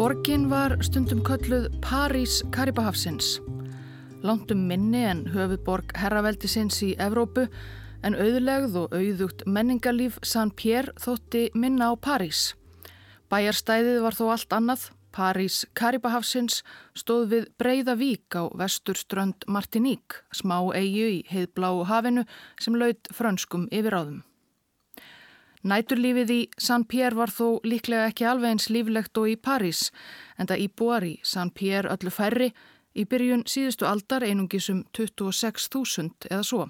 Borgin 0.00 0.46
var 0.48 0.78
stundum 0.80 1.18
kölluð 1.20 1.66
París 1.84 2.38
Karibahafsins. 2.56 3.34
Landum 4.24 4.62
minni 4.64 5.02
en 5.04 5.18
höfuðborg 5.28 5.92
herraveldisins 6.00 6.78
í 6.86 6.94
Evrópu 6.96 7.44
en 8.00 8.16
auðlegð 8.16 8.78
og 8.80 8.94
auðugt 8.96 9.44
menningarlíf 9.44 10.16
San 10.24 10.54
Pierre 10.56 10.94
þótti 11.04 11.50
minna 11.52 11.90
á 11.92 12.00
París. 12.00 12.54
Bæjarstæðið 13.28 14.00
var 14.06 14.16
þó 14.16 14.24
allt 14.38 14.56
annað. 14.56 14.88
París 15.12 15.66
Karibahafsins 15.76 16.62
stóð 16.96 17.28
við 17.34 17.52
breyða 17.60 17.98
vík 18.00 18.40
á 18.40 18.48
vesturströnd 18.56 19.44
Martiník, 19.52 20.22
smá 20.32 20.62
eigu 20.72 21.12
í 21.12 21.22
heiðbláu 21.28 21.84
hafinu 21.92 22.24
sem 22.56 22.72
laud 22.72 23.12
frönskum 23.12 23.68
yfiráðum. 23.68 24.22
Næturlífið 25.60 26.30
í 26.32 26.40
San 26.56 26.86
Pierre 26.88 27.18
var 27.18 27.28
þó 27.28 27.60
líklega 27.68 28.08
ekki 28.08 28.24
alveg 28.24 28.54
eins 28.54 28.70
líflegt 28.72 29.18
og 29.20 29.28
í 29.28 29.36
París 29.36 29.90
en 30.40 30.48
það 30.48 30.62
íbúar 30.64 31.04
í 31.04 31.14
San 31.22 31.50
Pierre 31.52 31.90
öllu 31.92 32.12
færri 32.14 32.48
í 32.96 33.04
byrjun 33.04 33.44
síðustu 33.44 33.84
aldar 33.84 34.24
einungisum 34.24 34.86
26.000 34.96 36.30
eða 36.30 36.46
svo. 36.48 36.68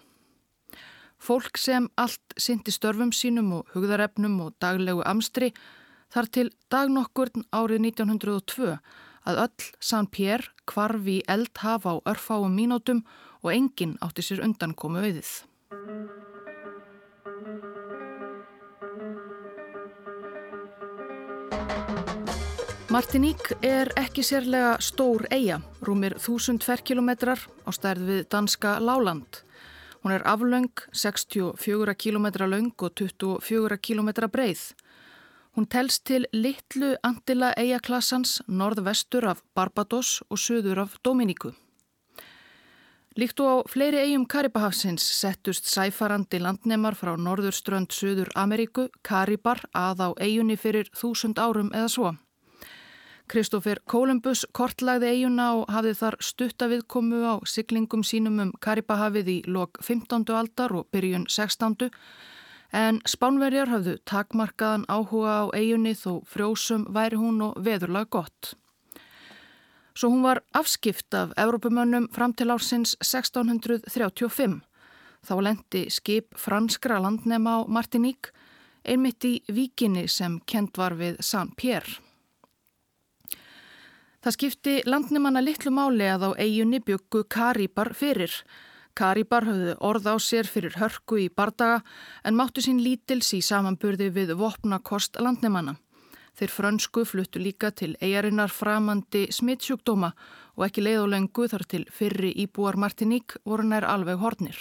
Fólk 1.20 1.60
sem 1.60 1.86
allt 2.00 2.34
syndi 2.40 2.74
störfum 2.74 3.12
sínum 3.14 3.52
og 3.60 3.70
hugðarefnum 3.76 4.40
og 4.42 4.56
daglegu 4.58 5.04
amstri 5.06 5.52
þar 6.10 6.30
til 6.34 6.48
dagnokkurn 6.72 7.46
árið 7.54 7.84
1902 7.92 8.72
að 9.30 9.42
öll 9.44 9.69
San 9.78 10.08
Pierre 10.10 10.50
kvarfi 10.66 11.20
eldhaf 11.28 11.86
á 11.86 11.94
örfáum 12.10 12.56
mínútum 12.58 13.04
og 13.44 13.52
enginn 13.54 13.98
átti 14.02 14.25
sér 14.25 14.42
undan 14.42 14.75
komu 14.75 15.04
auðið. 15.04 15.30
Martiník 22.91 23.52
er 23.62 23.86
ekki 23.94 24.24
sérlega 24.27 24.72
stór 24.83 25.22
eiga, 25.30 25.60
rúmir 25.86 26.16
1000 26.19 26.64
ferkilometrar 26.66 27.38
á 27.62 27.70
stærð 27.70 28.08
við 28.08 28.22
danska 28.34 28.72
Láland. 28.82 29.44
Hún 30.02 30.10
er 30.10 30.24
aflaung, 30.27 30.72
64 30.91 31.94
km 31.94 32.27
laung 32.50 32.72
og 32.82 32.91
24 32.98 33.77
km 33.78 34.08
breið. 34.27 34.62
Hún 35.55 35.69
telst 35.70 36.02
til 36.10 36.27
litlu 36.32 36.97
Antila 37.06 37.52
eigaklassans 37.55 38.41
norðvestur 38.48 39.28
af 39.30 39.44
Barbados 39.54 40.25
og 40.28 40.42
söður 40.42 40.80
af 40.82 40.97
Dominíku. 41.04 41.52
Líkt 43.14 43.38
og 43.38 43.47
á 43.54 43.56
fleiri 43.70 44.00
eigum 44.02 44.27
Karibahafsins 44.27 45.06
settust 45.20 45.70
sæfarandi 45.70 46.42
landnemar 46.42 46.98
frá 46.98 47.14
norðurströnd 47.14 47.94
söður 47.94 48.34
Ameríku, 48.34 48.88
Karibar, 49.06 49.62
að 49.70 50.02
á 50.02 50.08
eigunni 50.19 50.58
fyrir 50.58 50.91
þúsund 50.91 51.38
árum 51.38 51.70
eða 51.70 51.86
svo. 51.86 52.12
Kristófer 53.31 53.78
Kolumbus 53.86 54.41
kortlagði 54.59 55.12
eiguna 55.12 55.45
og 55.61 55.69
hafði 55.70 55.92
þar 56.00 56.17
stuttaviðkomu 56.27 57.20
á 57.23 57.34
siglingum 57.47 58.03
sínum 58.03 58.41
um 58.42 58.50
Karibahafið 58.59 59.31
í 59.31 59.37
lok 59.47 59.78
15. 59.87 60.25
aldar 60.34 60.75
og 60.75 60.89
byrjun 60.91 61.28
16. 61.31 61.92
En 62.75 62.98
spánverjar 63.06 63.70
hafðu 63.70 63.95
takmarkaðan 64.11 64.89
áhuga 64.91 65.37
á 65.42 65.55
eigunni 65.55 65.95
þó 65.95 66.25
frjósum 66.27 66.89
væri 66.91 67.22
hún 67.22 67.39
og 67.47 67.62
veðurlag 67.62 68.11
gott. 68.11 68.56
Svo 69.94 70.11
hún 70.11 70.27
var 70.27 70.42
afskipt 70.50 71.15
af 71.15 71.31
Evrópumönnum 71.39 72.10
fram 72.10 72.34
til 72.34 72.50
ársins 72.50 72.97
1635. 72.99 74.60
Þá 75.22 75.34
lendi 75.38 75.87
skip 75.87 76.34
franskra 76.34 76.99
landnema 76.99 77.60
á 77.62 77.69
Martiník 77.71 78.34
einmitt 78.83 79.22
í 79.22 79.37
víkinni 79.47 80.09
sem 80.10 80.41
kent 80.47 80.78
var 80.83 80.99
við 80.99 81.22
San 81.22 81.54
Pierre. 81.54 82.09
Það 84.20 84.34
skipti 84.36 84.72
landnimanna 84.84 85.41
litlu 85.41 85.70
máli 85.72 86.04
að 86.04 86.26
á 86.28 86.31
eiginni 86.44 86.82
byggu 86.84 87.22
Karíbar 87.32 87.94
fyrir. 87.97 88.32
Karíbar 88.92 89.47
höfðu 89.48 89.76
orð 89.81 90.08
á 90.12 90.14
sér 90.20 90.44
fyrir 90.44 90.75
hörku 90.76 91.16
í 91.22 91.31
bardaga 91.32 91.78
en 92.28 92.36
máttu 92.36 92.60
sín 92.60 92.82
lítils 92.84 93.30
í 93.32 93.41
samanburði 93.41 94.10
við 94.12 94.34
vopnakost 94.36 95.16
landnimanna. 95.25 95.78
Þeir 96.36 96.53
frönsku 96.53 97.06
fluttu 97.09 97.41
líka 97.41 97.70
til 97.72 97.94
eigarinnar 98.00 98.53
framandi 98.53 99.26
smittsjúkdóma 99.32 100.12
og 100.56 100.66
ekki 100.69 100.84
leið 100.84 101.00
og 101.06 101.10
lengu 101.14 101.48
þar 101.48 101.64
til 101.64 101.86
fyrri 101.88 102.34
íbúar 102.44 102.76
Martiník 102.76 103.38
voru 103.48 103.64
nær 103.72 103.88
alveg 103.88 104.20
hornir. 104.20 104.60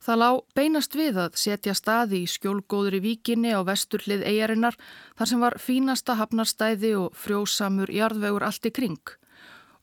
Það 0.00 0.20
lág 0.22 0.38
beinast 0.56 0.94
við 0.96 1.18
að 1.20 1.34
setja 1.36 1.74
staði 1.76 2.22
í 2.24 2.28
skjólgóðri 2.32 3.02
víkinni 3.04 3.50
á 3.52 3.60
vesturlið 3.68 4.22
eigarinnar 4.24 4.78
þar 5.18 5.28
sem 5.28 5.42
var 5.44 5.56
fínasta 5.60 6.16
hafnarstæði 6.16 6.94
og 6.96 7.18
frjósamur 7.20 7.92
jarðvegur 7.92 8.46
allt 8.48 8.70
í 8.70 8.72
kring. 8.72 9.12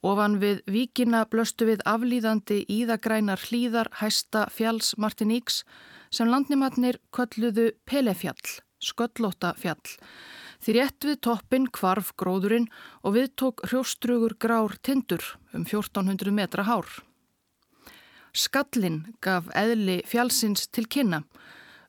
Ofan 0.01 0.39
við 0.41 0.63
víkina 0.65 1.23
blöstu 1.29 1.67
við 1.69 1.83
aflýðandi 1.85 2.63
íðagrænar 2.65 3.45
hlýðar 3.45 3.91
hæsta 4.01 4.47
fjalls 4.53 4.95
Martiníks 4.97 5.63
sem 6.09 6.29
landnimatnir 6.29 6.97
kölluðu 7.13 7.71
Pelefjall, 7.85 8.57
sköllóta 8.81 9.53
fjall. 9.57 9.97
Því 10.61 10.77
rétt 10.79 11.05
við 11.05 11.19
toppin 11.27 11.67
kvarf 11.69 12.15
gróðurinn 12.17 12.69
og 13.05 13.17
við 13.17 13.35
tók 13.37 13.61
hrjóstrugur 13.69 14.33
grár 14.41 14.77
tindur 14.81 15.21
um 15.53 15.61
1400 15.65 16.33
metra 16.33 16.65
hár. 16.65 16.89
Skallin 18.37 18.99
gaf 19.25 19.47
eðli 19.57 20.03
fjálsins 20.05 20.67
til 20.69 20.85
kynna. 20.85 21.23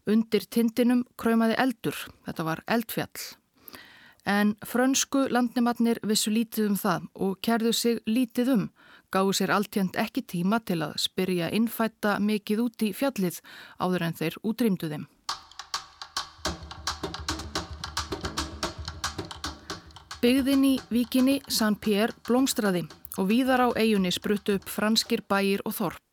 Undir 0.08 0.46
tindinum 0.48 1.02
kræmaði 1.20 1.58
eldur, 1.60 1.98
þetta 2.24 2.46
var 2.46 2.62
eldfjall. 2.64 3.24
En 4.28 4.54
frönsku 4.64 5.26
landnimatnir 5.32 6.00
vissu 6.08 6.32
lítið 6.32 6.70
um 6.70 6.78
það 6.80 7.04
og 7.26 7.36
kerðu 7.44 7.72
sig 7.76 8.00
lítið 8.08 8.52
um, 8.54 8.64
gáðu 9.12 9.36
sér 9.36 9.52
alltjönd 9.52 10.00
ekki 10.00 10.24
tíma 10.24 10.60
til 10.64 10.80
að 10.84 10.96
spyrja 11.04 11.50
innfætta 11.52 12.16
mikið 12.20 12.64
út 12.64 12.84
í 12.84 12.90
fjallið 12.96 13.40
áður 13.80 14.08
en 14.08 14.18
þeir 14.20 14.40
útrýmdu 14.40 14.92
þeim. 14.92 15.06
Byggðin 20.18 20.64
í 20.66 20.74
vikinni 20.90 21.38
San 21.46 21.76
Pierre 21.76 22.16
blómstraði 22.26 22.88
og 23.18 23.28
víðar 23.28 23.64
á 23.64 23.68
eigunni 23.76 24.10
spruttu 24.14 24.56
upp 24.58 24.68
franskir 24.68 25.22
bæir 25.28 25.60
og 25.68 25.76
þorp. 25.76 26.07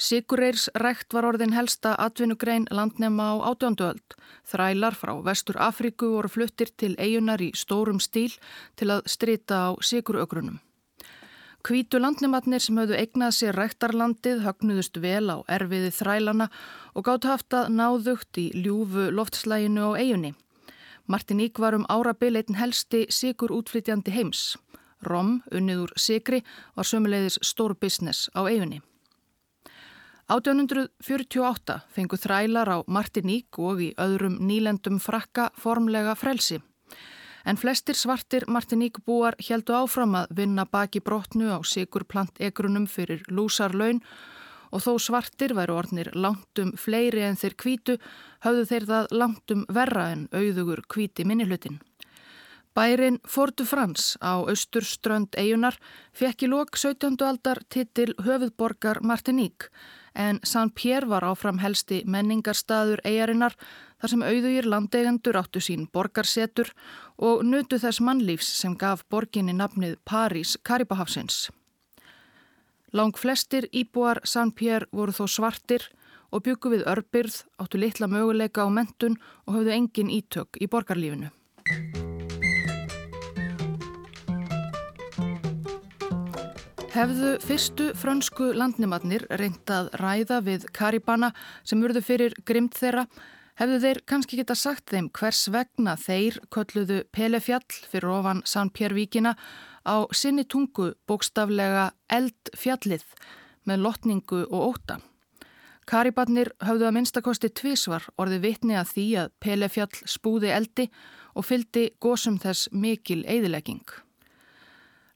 Sigurreirs 0.00 0.70
rækt 0.80 1.12
var 1.12 1.26
orðin 1.28 1.52
helsta 1.52 1.90
atvinnugrein 2.00 2.64
landnema 2.72 3.34
á 3.36 3.52
átjónduöld. 3.52 4.16
Þrælar 4.48 4.96
frá 4.96 5.12
vestur 5.26 5.58
Afríku 5.60 6.08
voru 6.14 6.30
fluttir 6.32 6.72
til 6.72 6.94
eigunar 6.96 7.42
í 7.44 7.50
stórum 7.52 8.00
stíl 8.00 8.32
til 8.80 8.88
að 8.96 9.04
strita 9.12 9.60
á 9.68 9.70
sigurögrunum. 9.84 10.56
Kvítu 11.60 12.00
landnematnir 12.00 12.64
sem 12.64 12.80
höfðu 12.80 12.96
eignað 12.96 13.36
sér 13.36 13.58
ræktarlandið 13.60 14.40
högnuðust 14.46 14.96
vel 15.04 15.28
á 15.28 15.44
erfiði 15.44 15.92
þrælana 15.92 16.48
og 16.96 17.04
gátt 17.04 17.28
haft 17.28 17.52
að 17.52 17.68
náðugt 17.76 18.40
í 18.40 18.48
ljúfu 18.56 19.10
loftslæginu 19.12 19.92
á 19.92 20.00
eigunni. 20.00 20.32
Martiník 21.04 21.60
var 21.60 21.76
um 21.76 21.84
árabil 21.92 22.40
eitin 22.40 22.56
helsti 22.56 23.04
sigur 23.12 23.52
útflytjandi 23.52 24.16
heims. 24.16 24.56
Rom, 25.04 25.42
unniður 25.52 25.92
sigri, 25.96 26.40
var 26.76 26.88
sömuleiðis 26.88 27.42
stór 27.44 27.76
business 27.76 28.30
á 28.32 28.48
eigunni. 28.48 28.80
1848 30.30 31.80
fengu 31.90 32.14
þrælar 32.14 32.68
á 32.70 32.78
Martiník 32.86 33.58
og 33.58 33.80
í 33.82 33.88
öðrum 33.98 34.36
nýlendum 34.46 35.00
frakka 35.02 35.48
formlega 35.58 36.14
frelsi. 36.14 36.60
En 37.42 37.58
flestir 37.58 37.98
svartir 37.98 38.46
Martiník 38.46 39.00
búar 39.02 39.34
heldu 39.42 39.74
áfram 39.74 40.14
að 40.20 40.30
vinna 40.38 40.68
baki 40.70 41.02
brotnu 41.02 41.50
á 41.50 41.58
sigur 41.66 42.04
plant 42.06 42.38
egrunum 42.38 42.86
fyrir 42.86 43.24
lúsarlaun 43.26 43.98
og 44.70 44.84
þó 44.84 44.92
svartir 45.02 45.56
væru 45.58 45.80
ornir 45.80 46.12
langtum 46.14 46.76
fleiri 46.78 47.26
en 47.26 47.40
þeir 47.40 47.56
kvítu 47.58 47.98
hafðu 48.46 48.66
þeir 48.70 48.90
það 48.92 49.14
langtum 49.16 49.66
verra 49.66 50.10
en 50.14 50.28
auðugur 50.30 50.84
kvíti 50.86 51.26
minnihlutin. 51.26 51.80
Bærin 52.74 53.18
Fortu 53.26 53.64
Frans 53.66 54.14
á 54.22 54.38
austurströnd 54.46 55.34
eigunar 55.34 55.74
fekk 56.14 56.44
í 56.46 56.50
lok 56.52 56.76
17. 56.78 57.16
aldar 57.26 57.58
titil 57.68 58.12
höfuðborgar 58.22 59.02
Martiník 59.02 59.66
en 60.14 60.38
San 60.44 60.70
Pierre 60.70 61.08
var 61.10 61.26
áfram 61.26 61.58
helsti 61.58 62.02
menningarstaður 62.06 63.02
eigarinnar 63.04 63.56
þar 64.00 64.12
sem 64.12 64.22
auðugir 64.22 64.68
landeigendur 64.70 65.38
áttu 65.42 65.62
sín 65.62 65.88
borgarsetur 65.92 66.70
og 67.18 67.42
nutu 67.44 67.78
þess 67.78 68.00
mannlífs 68.00 68.52
sem 68.62 68.76
gaf 68.78 69.02
borginni 69.10 69.52
nafnið 69.52 69.98
París 70.04 70.56
Karibahafsins. 70.62 71.50
Lang 72.92 73.18
flestir 73.18 73.66
íbúar 73.72 74.22
San 74.24 74.52
Pierre 74.52 74.86
voru 74.92 75.14
þó 75.14 75.26
svartir 75.26 75.90
og 76.30 76.46
byggu 76.46 76.70
við 76.74 76.86
örbyrð, 76.86 77.42
áttu 77.58 77.78
litla 77.78 78.06
möguleika 78.06 78.62
á 78.62 78.68
mentun 78.70 79.18
og 79.46 79.58
höfðu 79.58 79.74
engin 79.74 80.10
ítök 80.14 80.58
í 80.62 80.70
borgarlífinu. 80.70 81.30
Hefðu 87.00 87.28
fyrstu 87.40 87.84
frönsku 87.96 88.50
landnimatnir 88.52 89.22
reyndað 89.40 89.86
ræða 89.96 90.40
við 90.44 90.66
Karibana 90.76 91.30
sem 91.64 91.80
urðu 91.80 92.02
fyrir 92.04 92.34
grimt 92.44 92.74
þeirra, 92.76 93.06
hefðu 93.56 93.78
þeir 93.86 94.00
kannski 94.10 94.36
geta 94.36 94.52
sagt 94.58 94.92
þeim 94.92 95.06
hvers 95.16 95.46
vegna 95.54 95.94
þeir 95.96 96.36
kölluðu 96.52 96.98
Pelefjall 97.08 97.78
fyrir 97.88 98.10
ofan 98.18 98.42
Sannpjörvíkina 98.44 99.32
á 99.88 99.96
sinni 100.12 100.44
tungu 100.44 100.90
bókstaflega 101.08 101.86
eldfjallið 102.18 103.08
með 103.64 103.82
lotningu 103.86 104.42
og 104.50 104.66
óta. 104.74 104.98
Karibatnir 105.88 106.52
höfðu 106.60 106.90
að 106.90 106.96
minnstakosti 106.98 107.48
tvísvar 107.48 108.10
orði 108.20 108.42
vitni 108.44 108.76
að 108.76 108.92
því 108.92 109.08
að 109.24 109.32
Pelefjall 109.40 110.04
spúði 110.04 110.52
eldi 110.52 110.90
og 111.32 111.48
fyldi 111.48 111.88
gósum 111.96 112.36
þess 112.44 112.68
mikil 112.76 113.22
eðilegging. 113.24 113.88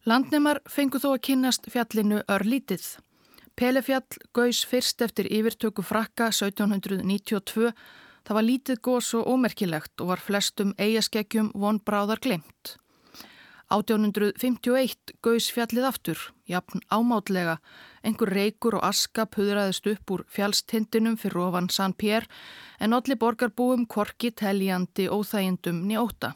Landnemar 0.05 0.61
fengu 0.69 1.01
þó 1.01 1.15
að 1.15 1.23
kynast 1.31 1.69
fjallinu 1.73 2.23
örlítið. 2.29 2.85
Pelefjall 3.56 4.19
gaus 4.37 4.65
fyrst 4.69 5.01
eftir 5.01 5.31
yfirtöku 5.33 5.83
frakka 5.83 6.29
1792 6.29 7.73
Það 8.25 8.37
var 8.39 8.47
lítið 8.47 8.81
gós 8.81 9.11
og 9.19 9.27
ómerkilegt 9.29 10.01
og 10.01 10.09
var 10.15 10.23
flestum 10.25 10.73
eigaskekkjum 10.81 11.51
von 11.61 11.81
bráðar 11.85 12.23
glemt. 12.25 12.77
1851 13.69 15.12
gaus 15.25 15.49
fjallið 15.53 15.89
aftur, 15.89 16.21
jafn 16.49 16.81
ámátlega, 16.89 17.59
einhver 18.05 18.33
reykur 18.33 18.79
og 18.79 18.87
aska 18.89 19.27
puðraðist 19.29 19.89
upp 19.93 20.15
úr 20.17 20.25
fjallstindinum 20.33 21.19
fyrir 21.21 21.43
ofan 21.49 21.69
San 21.69 21.93
Pér 21.93 22.29
en 22.81 22.97
allir 22.97 23.21
borgarbúum 23.21 23.85
korki 23.89 24.33
teljandi 24.33 25.09
óþægindum 25.09 25.85
njóta. 25.89 26.33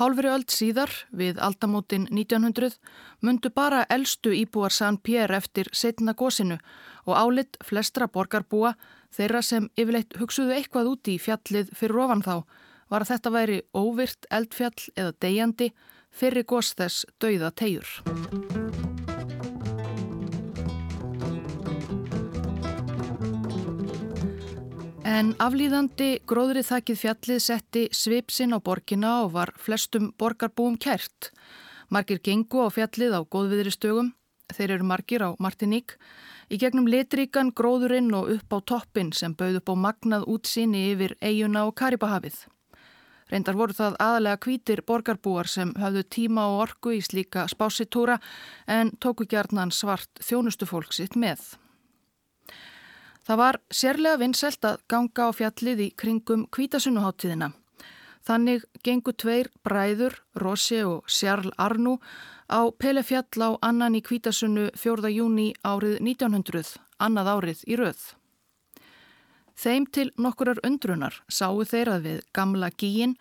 Hálfri 0.00 0.30
öll 0.32 0.46
síðar, 0.48 0.88
við 1.12 1.36
aldamótin 1.44 2.06
1900, 2.08 2.78
mundu 3.20 3.50
bara 3.52 3.82
eldstu 3.92 4.32
íbúar 4.32 4.72
San 4.72 4.96
Pér 4.96 5.34
eftir 5.36 5.68
setna 5.76 6.14
gósinu 6.16 6.56
og 7.04 7.18
álitt 7.20 7.60
flestra 7.64 8.08
borgarbúa 8.08 8.74
Þeirra 9.10 9.42
sem 9.42 9.66
yfirleitt 9.74 10.14
hugsuðu 10.20 10.54
eitthvað 10.54 10.92
úti 10.92 11.16
í 11.16 11.22
fjallið 11.22 11.72
fyrir 11.76 12.04
ofan 12.04 12.22
þá 12.22 12.34
var 12.90 13.04
að 13.04 13.10
þetta 13.12 13.34
væri 13.34 13.58
óvirt 13.74 14.30
eldfjall 14.30 14.86
eða 14.94 15.16
deyjandi 15.26 15.72
fyrir 16.10 16.46
gos 16.46 16.72
þess 16.78 17.04
dauða 17.22 17.50
tegjur. 17.50 18.89
En 25.10 25.32
aflýðandi 25.42 26.20
gróðrið 26.30 26.68
þakkið 26.70 27.00
fjallið 27.00 27.40
setti 27.42 27.84
svipsinn 27.90 28.54
á 28.54 28.58
borgina 28.62 29.16
og 29.24 29.32
var 29.34 29.50
flestum 29.58 30.12
borgarbúum 30.14 30.78
kært. 30.78 31.32
Margir 31.90 32.22
gengu 32.22 32.62
á 32.62 32.70
fjallið 32.70 33.18
á 33.18 33.20
góðviðri 33.26 33.72
stögum, 33.74 34.12
þeir 34.54 34.76
eru 34.76 34.86
margir 34.86 35.26
á 35.26 35.34
Martiník, 35.42 35.96
Í 36.50 36.58
gegnum 36.58 36.88
litríkan, 36.90 37.52
gróðurinn 37.54 38.10
og 38.18 38.32
upp 38.34 38.50
á 38.50 38.58
toppin 38.66 39.12
sem 39.14 39.36
bauð 39.38 39.60
upp 39.60 39.70
á 39.70 39.74
magnað 39.78 40.24
útsýni 40.32 40.88
yfir 40.90 41.14
eiguna 41.22 41.62
og 41.68 41.76
Karibahafið. 41.78 42.40
Reyndar 43.30 43.54
voru 43.54 43.76
það 43.78 43.98
aðalega 44.02 44.40
kvítir 44.42 44.82
borgarbúar 44.82 45.46
sem 45.46 45.70
hafðu 45.78 46.02
tíma 46.10 46.48
og 46.50 46.64
orku 46.64 46.96
í 46.96 47.00
slíka 47.06 47.46
spásitúra 47.46 48.18
en 48.66 48.90
tóku 48.98 49.28
gjarnan 49.30 49.70
svart 49.70 50.10
þjónustufólk 50.26 50.90
sitt 50.90 51.14
með. 51.14 51.38
Það 53.26 53.40
var 53.40 53.58
sérlega 53.70 54.20
vinnselt 54.20 54.64
að 54.64 54.82
ganga 54.88 55.28
á 55.28 55.30
fjallið 55.36 55.82
í 55.84 55.88
kringum 55.96 56.46
kvítasunnuháttíðina. 56.56 57.52
Þannig 58.26 58.64
gengu 58.84 59.12
tveir 59.16 59.48
bræður, 59.64 60.16
Rossi 60.36 60.82
og 60.84 61.08
Sjarl 61.08 61.52
Arnú 61.56 61.98
á 62.50 62.68
Pelefjall 62.72 63.40
á 63.40 63.50
annan 63.62 63.96
í 63.96 64.02
Kvítasunnu 64.04 64.70
4. 64.76 65.12
júni 65.14 65.52
árið 65.64 66.00
1900, 66.04 66.76
annað 67.00 67.30
árið 67.34 67.62
í 67.66 67.78
rauð. 67.80 68.02
Þeim 69.60 69.86
til 69.92 70.08
nokkurar 70.16 70.60
undrunar 70.64 71.20
sáu 71.28 71.64
þeir 71.68 71.92
að 71.94 72.06
við 72.08 72.20
gamla 72.36 72.70
gíin, 72.72 73.16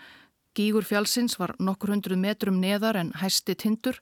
gígur 0.55 0.87
fjálsins 0.87 1.35
var 1.39 1.55
nokkur 1.59 1.93
hundruð 1.93 2.19
metrum 2.19 2.59
neðar 2.63 2.99
en 2.99 3.11
hæsti 3.19 3.55
tindur, 3.55 3.99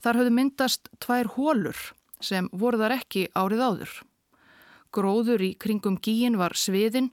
þar 0.00 0.20
höfðu 0.20 0.32
myndast 0.38 0.88
tvær 1.00 1.28
hólur 1.36 1.78
sem 2.20 2.48
voru 2.52 2.80
þar 2.80 2.98
ekki 2.98 3.28
árið 3.36 3.64
áður. 3.68 3.92
Gróður 4.94 5.42
í 5.42 5.54
kringum 5.58 5.98
gíin 5.98 6.38
var 6.38 6.54
sviðin 6.54 7.10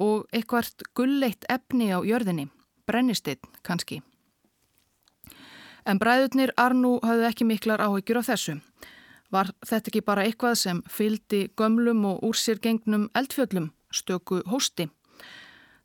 og 0.00 0.24
eitthvart 0.32 0.86
gulleitt 0.96 1.44
efni 1.52 1.90
á 1.92 2.00
jörðinni, 2.00 2.48
brennisteinn 2.88 3.44
kannski. 3.66 4.00
En 5.84 6.00
bræðurnir 6.00 6.52
Arnú 6.60 6.98
hafði 7.04 7.28
ekki 7.28 7.48
miklar 7.48 7.82
áhyggjur 7.84 8.20
á 8.20 8.28
þessu. 8.32 8.56
Var 9.30 9.52
þetta 9.66 9.92
ekki 9.92 10.02
bara 10.04 10.24
eitthvað 10.26 10.56
sem 10.58 10.80
fyldi 10.90 11.44
gömlum 11.56 12.02
og 12.08 12.24
úr 12.26 12.36
sér 12.36 12.60
gengnum 12.62 13.08
eldfjöllum, 13.14 13.70
stöku 13.92 14.40
hósti? 14.50 14.88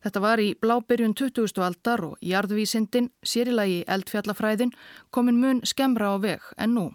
Þetta 0.06 0.22
var 0.22 0.42
í 0.42 0.52
blábyrjun 0.62 1.16
20. 1.18 1.62
aldar 1.66 2.04
og 2.06 2.20
jarðvísindin, 2.22 3.10
sérilagi 3.26 3.84
eldfjallafræðin, 3.90 4.74
komin 5.10 5.40
mun 5.42 5.64
skemra 5.66 6.14
á 6.14 6.16
veg 6.22 6.54
en 6.62 6.76
nú. 6.78 6.86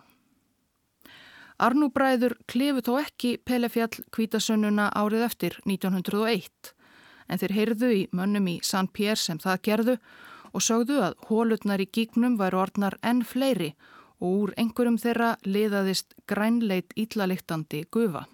Arnú 1.60 1.90
bræður 1.92 2.38
klefu 2.48 2.80
þó 2.86 2.94
ekki 3.02 3.30
Pelefjall 3.44 4.04
kvítasönnuna 4.16 4.86
árið 4.96 5.24
eftir 5.26 5.56
1901, 5.68 6.70
en 7.28 7.40
þeir 7.42 7.52
heyrðu 7.58 7.90
í 7.92 7.98
mönnum 8.16 8.48
í 8.48 8.54
San 8.64 8.88
Pér 8.88 9.20
sem 9.20 9.36
það 9.42 9.60
gerðu 9.68 9.96
og 10.56 10.64
sögðu 10.64 11.02
að 11.04 11.18
hólutnar 11.28 11.84
í 11.84 11.88
gígnum 11.92 12.38
væru 12.40 12.62
orðnar 12.62 12.96
enn 13.04 13.20
fleiri 13.28 13.74
og 14.24 14.28
úr 14.30 14.54
einhverjum 14.56 14.96
þeirra 15.04 15.34
liðaðist 15.44 16.16
grænleit 16.32 16.96
íllaliktandi 16.96 17.84
gufa. 17.92 18.24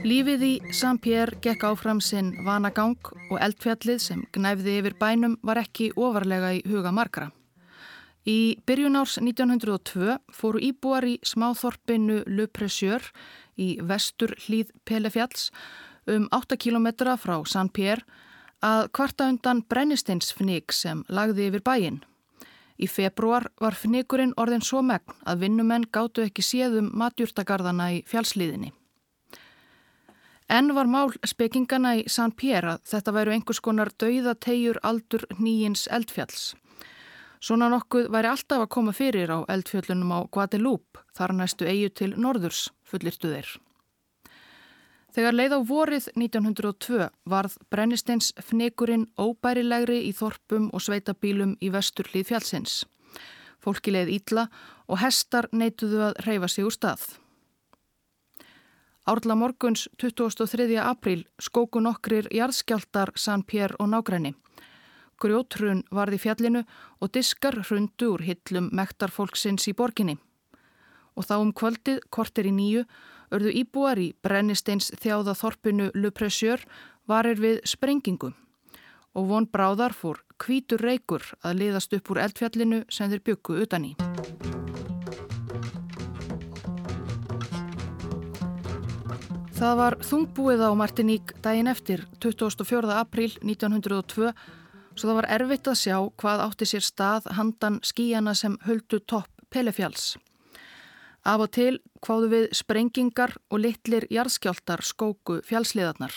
Lífið 0.00 0.42
í 0.46 0.52
Saint-Pierre 0.72 1.36
gekk 1.44 1.66
áfram 1.68 1.98
sinn 2.00 2.30
vanagang 2.46 2.96
og 3.28 3.34
eldfjallið 3.36 3.98
sem 4.00 4.22
gnæfði 4.32 4.78
yfir 4.80 4.94
bænum 4.96 5.34
var 5.44 5.60
ekki 5.60 5.90
ofarlega 5.92 6.54
í 6.56 6.62
huga 6.64 6.88
margra. 6.96 7.26
Í 8.24 8.56
byrjun 8.64 8.96
árs 8.96 9.18
1902 9.20 10.16
fóru 10.32 10.62
íbúar 10.64 11.04
í 11.04 11.18
smáþorpinu 11.20 12.22
Le 12.32 12.48
Presseur 12.48 13.04
í 13.60 13.76
vestur 13.84 14.32
hlýð 14.46 14.72
Pelefjalls 14.88 15.50
um 16.08 16.30
8 16.32 16.56
km 16.56 16.88
frá 17.20 17.36
Pér 17.68 18.04
að 18.64 18.88
kvarta 18.96 19.28
undan 19.28 19.62
brennisteinsfnig 19.68 20.72
sem 20.72 21.04
lagði 21.08 21.50
yfir 21.52 21.60
bæin. 21.60 22.02
Í 22.80 22.88
februar 22.88 23.50
var 23.60 23.76
fnigurinn 23.76 24.32
orðin 24.40 24.64
svo 24.64 24.80
megn 24.80 25.12
að 25.28 25.44
vinnumenn 25.44 25.90
gáttu 25.92 26.24
ekki 26.24 26.40
séðum 26.40 26.88
matjúrtagarðana 26.96 27.92
í 28.00 28.04
fjallslíðinni. 28.08 28.72
Enn 30.50 30.72
var 30.74 30.88
mál 30.90 31.12
spekingana 31.22 31.92
í 32.00 32.08
San 32.10 32.32
að 32.34 32.80
þetta 32.90 33.12
væru 33.14 33.32
einhvers 33.36 33.60
konar 33.62 33.90
dauðategjur 34.02 34.80
aldur 34.82 35.22
nýjins 35.38 35.86
eldfjalls. 35.86 36.56
Svona 37.40 37.68
nokkuð 37.70 38.10
væri 38.10 38.28
alltaf 38.28 38.64
að 38.64 38.72
koma 38.74 38.92
fyrir 38.92 39.30
á 39.30 39.46
eldfjöllunum 39.46 40.10
á 40.10 40.18
Guadeloupe, 40.26 41.00
þar 41.14 41.32
næstu 41.38 41.64
eigu 41.70 41.88
til 41.94 42.10
norðurs, 42.18 42.68
fullirtu 42.82 43.30
þeir. 43.30 43.60
Þegar 45.14 45.38
leið 45.38 45.54
á 45.54 45.60
vorið 45.70 46.10
1902 46.18 47.08
varð 47.30 47.56
Brennistens 47.70 48.34
fnekurinn 48.42 49.06
óbærilegri 49.18 50.02
í 50.10 50.12
þorpum 50.12 50.68
og 50.74 50.82
sveitabílum 50.82 51.56
í 51.62 51.70
vestur 51.70 52.10
hlið 52.10 52.26
fjallsins. 52.26 52.84
Fólki 53.62 53.94
leið 53.94 54.14
ítla 54.18 54.48
og 54.90 54.98
hestar 54.98 55.46
neituðu 55.52 56.08
að 56.10 56.22
reyfa 56.26 56.50
sig 56.50 56.66
úr 56.66 56.74
stað. 56.74 57.06
Árla 59.06 59.34
morguns 59.34 59.88
23. 59.96 60.76
apríl 60.76 61.24
skóku 61.40 61.80
nokkrir 61.80 62.26
jarðskjáltar 62.28 63.14
San 63.16 63.42
Pér 63.42 63.72
og 63.80 63.88
nágræni. 63.88 64.34
Grjótrun 65.16 65.80
varði 65.90 66.18
fjallinu 66.20 66.62
og 67.00 67.12
diskar 67.12 67.56
hrundu 67.64 68.10
úr 68.12 68.24
hillum 68.24 68.68
mektarfólksins 68.76 69.68
í 69.72 69.74
borginni. 69.76 70.18
Og 71.16 71.24
þá 71.24 71.34
um 71.40 71.52
kvöldið, 71.56 72.04
kortir 72.12 72.48
í 72.48 72.52
nýju, 72.52 72.84
örðu 73.32 73.56
íbúar 73.64 73.98
í 73.98 74.12
brennisteins 74.20 74.92
þjáða 75.00 75.34
þorpinu 75.34 75.90
Lupressjör 75.96 76.68
varir 77.08 77.40
við 77.40 77.64
sprengingu. 77.64 78.34
Og 79.16 79.32
von 79.32 79.48
bráðar 79.48 79.96
fór 79.96 80.20
kvítur 80.36 80.84
reykur 80.84 81.24
að 81.40 81.64
liðast 81.64 81.96
upp 81.96 82.12
úr 82.12 82.24
eldfjallinu 82.28 82.84
sem 82.92 83.08
þeir 83.08 83.28
byggu 83.32 83.62
utan 83.64 83.92
í. 83.92 83.94
Það 89.60 89.74
var 89.76 89.94
þungbúið 90.00 90.62
á 90.64 90.70
Martiník 90.72 91.32
daginn 91.44 91.68
eftir 91.68 92.06
24. 92.24 92.94
apríl 92.96 93.34
1902 93.44 94.30
svo 94.96 95.10
það 95.10 95.18
var 95.18 95.28
erfitt 95.36 95.68
að 95.68 95.76
sjá 95.82 95.96
hvað 96.22 96.44
átti 96.46 96.68
sér 96.70 96.86
stað 96.86 97.28
handan 97.36 97.76
skíjana 97.84 98.32
sem 98.32 98.56
höldu 98.64 99.02
topp 99.04 99.28
Pelefjalls. 99.52 100.16
Af 101.28 101.44
og 101.44 101.52
til 101.52 101.76
hváðu 102.00 102.32
við 102.32 102.48
sprengingar 102.56 103.36
og 103.52 103.60
litlir 103.66 104.08
jarðskjáltar 104.08 104.80
skóku 104.80 105.42
fjallsliðarnar. 105.44 106.16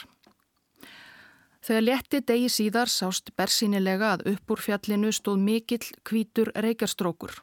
Þegar 1.60 1.88
letti 1.92 2.24
degi 2.24 2.48
síðar 2.48 2.88
sást 2.88 3.36
bersýnilega 3.36 4.16
að 4.16 4.30
upp 4.38 4.56
úr 4.56 4.68
fjallinu 4.72 5.12
stóð 5.12 5.44
mikill 5.44 5.84
kvítur 6.08 6.56
reykjarstrókur. 6.56 7.42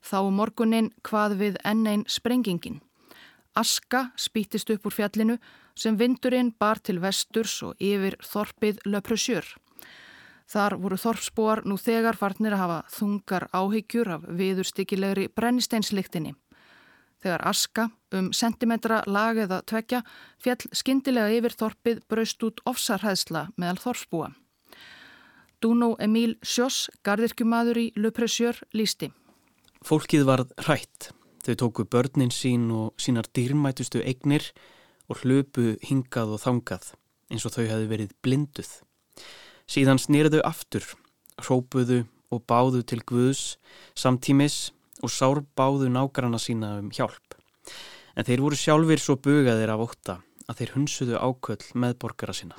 Þá 0.00 0.20
morgunin 0.32 0.94
hvað 1.04 1.42
við 1.44 1.60
enn 1.60 1.84
einn 1.84 2.08
sprengingin. 2.08 2.80
Aska 3.58 4.10
spýtist 4.16 4.70
upp 4.70 4.86
úr 4.86 4.94
fjallinu 4.94 5.38
sem 5.74 5.96
vindurinn 5.98 6.52
bar 6.58 6.78
til 6.78 7.00
vesturs 7.02 7.56
og 7.66 7.80
yfir 7.82 8.16
þorpið 8.22 8.84
löprusjör. 8.86 9.46
Þar 10.50 10.76
voru 10.82 10.98
þorpsbúar 10.98 11.62
nú 11.64 11.76
þegar 11.78 12.18
farnir 12.18 12.56
að 12.56 12.62
hafa 12.64 12.78
þungar 12.90 13.46
áhyggjur 13.54 14.08
af 14.16 14.24
viðurstykilegri 14.38 15.28
brennisteinsliktinni. 15.34 16.34
Þegar 17.20 17.44
aska 17.46 17.90
um 18.16 18.30
sentimetra 18.32 19.02
lag 19.06 19.38
eða 19.38 19.60
tvekja 19.62 20.00
fjall 20.42 20.72
skindilega 20.72 21.36
yfir 21.36 21.54
þorpið 21.62 22.02
braust 22.10 22.42
út 22.42 22.62
ofsarhæðsla 22.66 23.46
meðal 23.60 23.82
þorpsbúa. 23.84 24.32
Dúnó 25.60 25.92
Emíl 26.00 26.38
Sjós, 26.40 26.88
gardirkjumadur 27.04 27.76
í 27.76 27.90
Lupresjör, 28.00 28.56
lísti. 28.72 29.10
Fólkið 29.84 30.24
varð 30.24 30.54
hrætt. 30.64 31.10
Þau 31.40 31.54
tóku 31.56 31.86
börnin 31.88 32.32
sín 32.34 32.68
og 32.74 32.92
sínar 33.00 33.28
dýrmætustu 33.32 34.02
eignir 34.04 34.50
og 35.08 35.22
hlöpu 35.22 35.78
hingað 35.84 36.36
og 36.36 36.42
þangað 36.42 36.90
eins 37.30 37.46
og 37.46 37.54
þau 37.54 37.64
hefði 37.64 37.88
verið 37.90 38.14
blinduð. 38.24 38.70
Síðan 39.70 40.02
snýrðu 40.02 40.42
aftur, 40.44 40.84
hrópuðu 41.40 42.02
og 42.34 42.44
báðu 42.50 42.82
til 42.86 43.00
Guðs 43.06 43.56
samtímis 43.98 44.70
og 45.00 45.14
sár 45.14 45.42
báðu 45.56 45.88
nágrana 45.92 46.40
sína 46.42 46.76
um 46.82 46.90
hjálp. 46.94 47.38
En 48.18 48.26
þeir 48.26 48.44
voru 48.44 48.58
sjálfur 48.58 49.00
svo 49.00 49.16
bugaðir 49.22 49.72
af 49.72 49.86
ótta 49.86 50.20
að 50.50 50.62
þeir 50.62 50.76
hunsuðu 50.76 51.20
áköll 51.22 51.62
með 51.78 51.98
borgara 52.02 52.36
sína. 52.36 52.58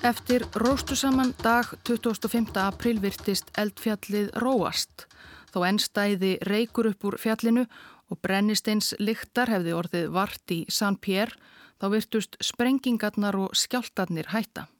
Eftir 0.00 0.46
róstu 0.54 0.96
saman 0.96 1.34
dag 1.44 1.66
25. 1.84 2.56
april 2.56 3.02
virtist 3.02 3.50
eldfjallið 3.58 4.30
róast. 4.40 5.04
Þó 5.52 5.66
ennstæði 5.68 6.38
reykur 6.48 6.88
upp 6.88 7.04
úr 7.04 7.18
fjallinu 7.20 7.66
og 8.08 8.20
brennisteins 8.24 8.94
lyktar 8.96 9.52
hefði 9.52 9.74
orðið 9.76 10.08
vart 10.16 10.54
í 10.56 10.62
San 10.72 10.96
Pierre 10.96 11.36
þá 11.76 11.86
virtust 11.92 12.40
sprengingarnar 12.40 13.36
og 13.36 13.52
skjáltarnir 13.52 14.32
hætta. 14.32 14.70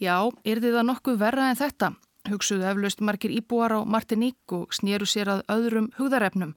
Já, 0.00 0.24
er 0.24 0.64
þið 0.64 0.80
að 0.80 0.88
nokkuð 0.94 1.20
verra 1.20 1.50
en 1.50 1.60
þetta? 1.60 1.92
Hugsuðu 2.32 2.64
eflaust 2.72 3.04
margir 3.04 3.36
íbúar 3.36 3.76
á 3.76 3.80
Martiník 3.84 4.56
og 4.56 4.72
snýru 4.72 5.04
sér 5.04 5.34
að 5.36 5.44
öðrum 5.52 5.92
hugðarefnum. 6.00 6.56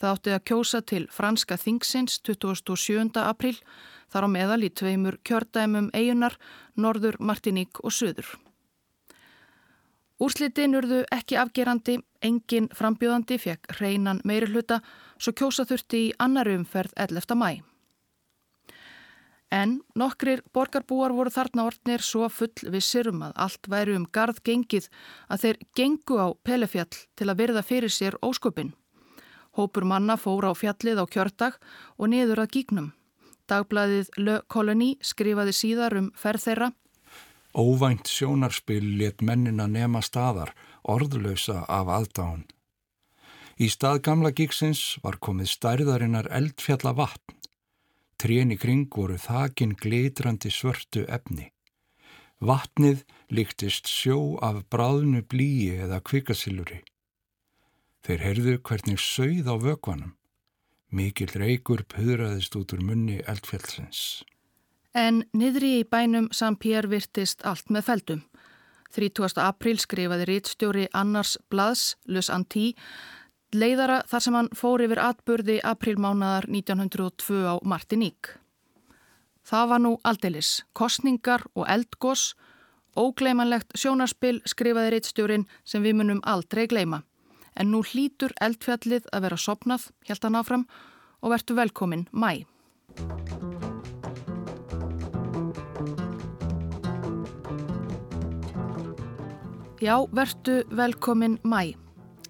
Það 0.00 0.16
átti 0.16 0.32
að 0.32 0.46
kjósa 0.48 0.80
til 0.80 1.04
franska 1.12 1.60
þingsins 1.60 2.22
27. 2.24 3.20
april 3.20 3.58
þar 4.14 4.30
á 4.30 4.34
meðal 4.38 4.62
í 4.62 4.70
tveimur 4.70 5.18
kjördæmum 5.26 5.90
eigunar, 5.90 6.38
norður, 6.78 7.18
Martiník 7.18 7.82
og 7.82 7.90
söður. 7.90 8.30
Úrslitin 10.22 10.78
urðu 10.78 11.02
ekki 11.12 11.34
afgerandi, 11.42 11.98
engin 12.22 12.70
frambjóðandi 12.70 13.40
fekk 13.42 13.74
hreinan 13.80 14.22
meiri 14.24 14.46
hluta, 14.46 14.78
svo 15.18 15.34
kjósa 15.34 15.66
þurfti 15.66 16.04
í 16.06 16.12
annar 16.22 16.48
umferð 16.52 16.94
11. 16.94 17.34
mæ. 17.34 17.64
En 19.54 19.74
nokkrir 19.98 20.42
borgarbúar 20.54 21.12
voru 21.14 21.30
þarna 21.30 21.66
orðnir 21.68 22.02
svo 22.02 22.28
full 22.30 22.70
vissir 22.74 23.10
um 23.10 23.20
að 23.26 23.36
allt 23.44 23.68
væri 23.70 23.94
um 23.98 24.06
gard 24.06 24.40
gengið 24.46 24.88
að 25.28 25.44
þeir 25.44 25.60
gengu 25.78 26.18
á 26.18 26.26
pelefjall 26.46 26.90
til 27.18 27.28
að 27.28 27.38
verða 27.42 27.62
fyrir 27.62 27.92
sér 27.92 28.18
ósköpin. 28.22 28.72
Hópur 29.54 29.86
manna 29.86 30.16
fór 30.18 30.48
á 30.50 30.52
fjallið 30.58 31.02
á 31.02 31.04
kjördag 31.06 31.58
og 31.98 32.10
niður 32.10 32.42
að 32.42 32.54
gígnum. 32.56 32.88
Dagbladið 33.50 34.10
Le 34.18 34.40
Colony 34.48 34.94
skrifaði 35.04 35.52
síðar 35.52 35.98
um 36.00 36.10
ferð 36.16 36.48
þeirra. 36.48 36.70
Óvænt 37.54 38.10
sjónarspill 38.10 38.96
let 38.98 39.22
mennina 39.22 39.66
nema 39.70 40.00
staðar, 40.02 40.54
orðlösa 40.82 41.62
af 41.68 41.90
aðdáðun. 41.98 42.46
Í 43.62 43.68
stað 43.70 44.00
gamla 44.08 44.32
gíksins 44.34 44.96
var 45.04 45.20
komið 45.22 45.52
stærðarinnar 45.52 46.26
eldfjalla 46.34 46.94
vatn. 46.98 47.36
Trén 48.18 48.50
í 48.50 48.58
kring 48.58 48.88
voru 48.90 49.18
þakin 49.20 49.76
glitrandi 49.78 50.50
svörtu 50.50 51.04
efni. 51.06 51.50
Vatnið 52.42 53.04
líktist 53.30 53.86
sjó 53.86 54.40
af 54.42 54.64
bráðnu 54.72 55.22
blíi 55.22 55.76
eða 55.84 56.00
kvikasiluri. 56.02 56.80
Þeir 58.04 58.24
heyrðu 58.26 58.58
hvernig 58.66 59.00
sögð 59.00 59.48
á 59.48 59.54
vökvanum. 59.60 60.16
Mikil 60.94 61.32
reykur 61.34 61.82
puðraðist 61.90 62.54
út 62.54 62.72
úr 62.76 62.82
munni 62.86 63.18
eldfjallsins. 63.26 64.22
En 64.94 65.24
niðri 65.34 65.80
í 65.80 65.86
bænum 65.90 66.28
Sampér 66.30 66.86
virtist 66.86 67.42
allt 67.42 67.72
með 67.74 67.88
feldum. 67.88 68.20
30. 68.94 69.40
april 69.42 69.80
skrifaði 69.82 70.28
rítstjóri 70.30 70.84
Annars 70.94 71.34
Blads, 71.50 71.96
Lus 72.06 72.30
Antí, 72.30 72.76
leiðara 73.50 74.04
þar 74.06 74.22
sem 74.22 74.36
hann 74.38 74.50
fór 74.54 74.84
yfir 74.86 75.00
atburði 75.02 75.56
aprilmánadar 75.66 76.46
1902 76.46 77.42
á 77.42 77.54
Martiník. 77.66 78.36
Það 79.44 79.66
var 79.72 79.82
nú 79.82 79.92
aldeilis, 80.06 80.52
kostningar 80.78 81.42
og 81.58 81.66
eldgós, 81.74 82.36
ógleimanlegt 82.94 83.74
sjónarspill 83.74 84.38
skrifaði 84.46 84.94
rítstjórin 84.94 85.48
sem 85.66 85.82
við 85.82 85.98
munum 85.98 86.22
aldrei 86.22 86.68
gleima 86.70 87.02
en 87.56 87.70
nú 87.70 87.82
hlýtur 87.82 88.34
eldfjallið 88.40 89.08
að 89.12 89.26
vera 89.26 89.38
sopnað, 89.38 89.88
helt 90.08 90.26
hann 90.26 90.38
áfram, 90.38 90.66
og 91.22 91.32
vertu 91.34 91.56
velkomin 91.56 92.08
mæ. 92.12 92.44
Já, 99.80 99.96
vertu 100.12 100.62
velkomin 100.70 101.38
mæ. 101.44 101.74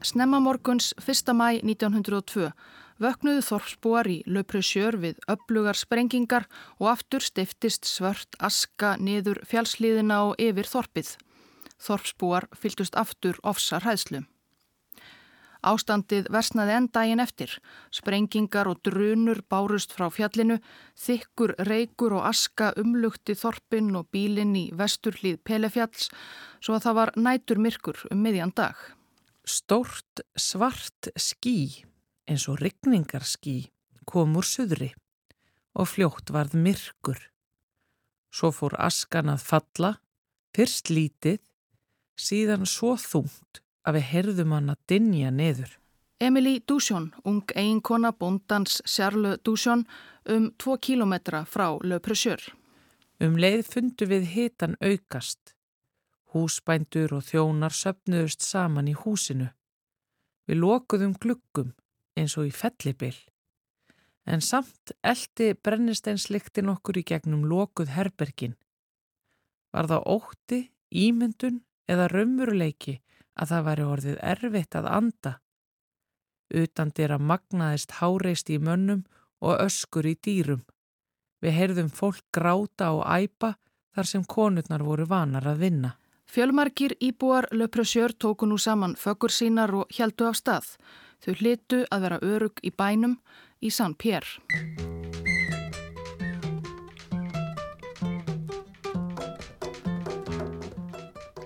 Snemma 0.03 0.41
morguns 0.41 0.95
1. 0.99 1.33
mæ 1.33 1.61
1902 1.63 2.51
vöknuðu 3.03 3.43
þorpsbúar 3.43 4.09
í 4.11 4.19
löprusjör 4.27 4.99
við 5.01 5.23
upplugar 5.31 5.79
sprengingar 5.79 6.47
og 6.79 6.91
aftur 6.95 7.25
stiftist 7.25 7.89
svört 7.89 8.39
aska 8.39 8.95
niður 8.99 9.43
fjálslíðina 9.49 10.21
og 10.29 10.37
yfir 10.39 10.69
þorpið. 10.71 11.17
Þorpsbúar 11.85 12.49
fyltust 12.55 12.95
aftur 12.97 13.41
ofsar 13.43 13.85
hæðslum. 13.85 14.29
Ástandið 15.65 16.29
versnaði 16.33 16.75
enn 16.77 16.89
daginn 16.93 17.23
eftir. 17.23 17.53
Sprengingar 17.95 18.69
og 18.69 18.83
drunur 18.87 19.41
bárust 19.51 19.95
frá 19.97 20.11
fjallinu, 20.13 20.59
þykkur 21.01 21.55
reykur 21.69 22.17
og 22.19 22.29
aska 22.29 22.73
umlugti 22.81 23.37
þorpin 23.39 23.95
og 23.99 24.11
bílinn 24.15 24.53
í 24.61 24.67
vesturlíð 24.77 25.41
Pelefjalls 25.45 26.11
svo 26.61 26.77
að 26.77 26.85
það 26.87 26.99
var 27.01 27.15
nætur 27.17 27.63
myrkur 27.65 28.05
um 28.11 28.23
miðjan 28.25 28.55
dag. 28.57 28.77
Stórt 29.45 30.25
svart 30.37 31.11
skí 31.17 31.85
eins 32.29 32.47
og 32.49 32.61
rigningarskí 32.63 33.59
kom 34.09 34.37
úr 34.39 34.47
suðri 34.49 34.93
og 35.75 35.91
fljótt 35.91 36.31
varð 36.33 36.55
myrkur. 36.57 37.19
Svo 38.35 38.51
fór 38.55 38.77
askan 38.83 39.31
að 39.31 39.45
falla, 39.47 39.91
fyrst 40.55 40.91
lítið, 40.91 41.43
síðan 42.19 42.67
svo 42.67 42.95
þungt 42.99 43.64
að 43.85 43.99
við 43.99 44.07
herðum 44.11 44.55
hann 44.57 44.73
að 44.73 44.83
dinja 44.91 45.31
niður. 45.31 45.79
Emily 46.21 46.61
Dusjón, 46.69 47.11
ung 47.25 47.43
eiginkona 47.53 48.13
bóndans 48.17 48.81
Sjarlu 48.89 49.37
Dusjón, 49.45 49.85
um 50.31 50.51
tvo 50.59 50.79
kílometra 50.79 51.45
frá 51.45 51.67
Le 51.85 51.99
Pressure. 52.01 52.55
Um 53.21 53.37
leið 53.37 53.67
fundu 53.69 54.09
við 54.09 54.31
hitan 54.33 54.79
aukast. 54.81 55.55
Húsbændur 56.33 57.13
og 57.19 57.27
þjónar 57.29 57.75
söpnuðust 57.75 58.43
saman 58.43 58.89
í 58.91 58.97
húsinu. 58.97 59.51
Við 60.49 60.61
lokuðum 60.63 61.15
glukkum 61.21 61.75
eins 62.19 62.37
og 62.39 62.49
í 62.49 62.55
fellibill. 62.55 63.17
En 64.25 64.41
samt 64.41 64.95
eldi 65.05 65.53
brennisteinsliktin 65.55 66.71
okkur 66.73 67.03
í 67.03 67.05
gegnum 67.05 67.45
lokuð 67.49 67.93
herbergin. 67.93 68.57
Var 69.75 69.91
það 69.91 70.07
ótti, 70.15 70.61
ímyndun 70.89 71.61
eða 71.91 72.09
raumuruleiki 72.09 73.01
að 73.35 73.51
það 73.51 73.67
væri 73.69 73.89
orðið 73.95 74.21
erfitt 74.33 74.79
að 74.79 74.91
anda. 74.91 75.33
Utandir 76.55 77.15
að 77.15 77.27
magnaðist 77.31 77.99
háreist 77.99 78.51
í 78.53 78.61
mönnum 78.63 79.05
og 79.45 79.61
öskur 79.65 80.07
í 80.07 80.15
dýrum. 80.23 80.63
Við 81.43 81.57
heyrðum 81.59 81.91
fólk 81.93 82.23
gráta 82.33 82.93
og 82.97 83.05
æpa 83.05 83.55
þar 83.95 84.11
sem 84.11 84.25
konurnar 84.25 84.85
voru 84.87 85.07
vanar 85.09 85.47
að 85.47 85.67
vinna. 85.67 85.95
Fjölmarkir 86.25 86.97
íbúar 87.01 87.47
löprösjör 87.53 88.15
tóku 88.17 88.47
nú 88.47 88.59
saman 88.59 88.97
föggur 88.97 89.31
sínar 89.31 89.75
og 89.75 89.91
heldu 89.93 90.27
af 90.31 90.41
stað. 90.41 90.71
Þau 91.23 91.35
hlitu 91.41 91.85
að 91.91 92.07
vera 92.07 92.23
örug 92.23 92.65
í 92.65 92.73
bænum 92.73 93.19
í 93.61 93.71
San 93.71 93.95
Pér. 93.95 94.25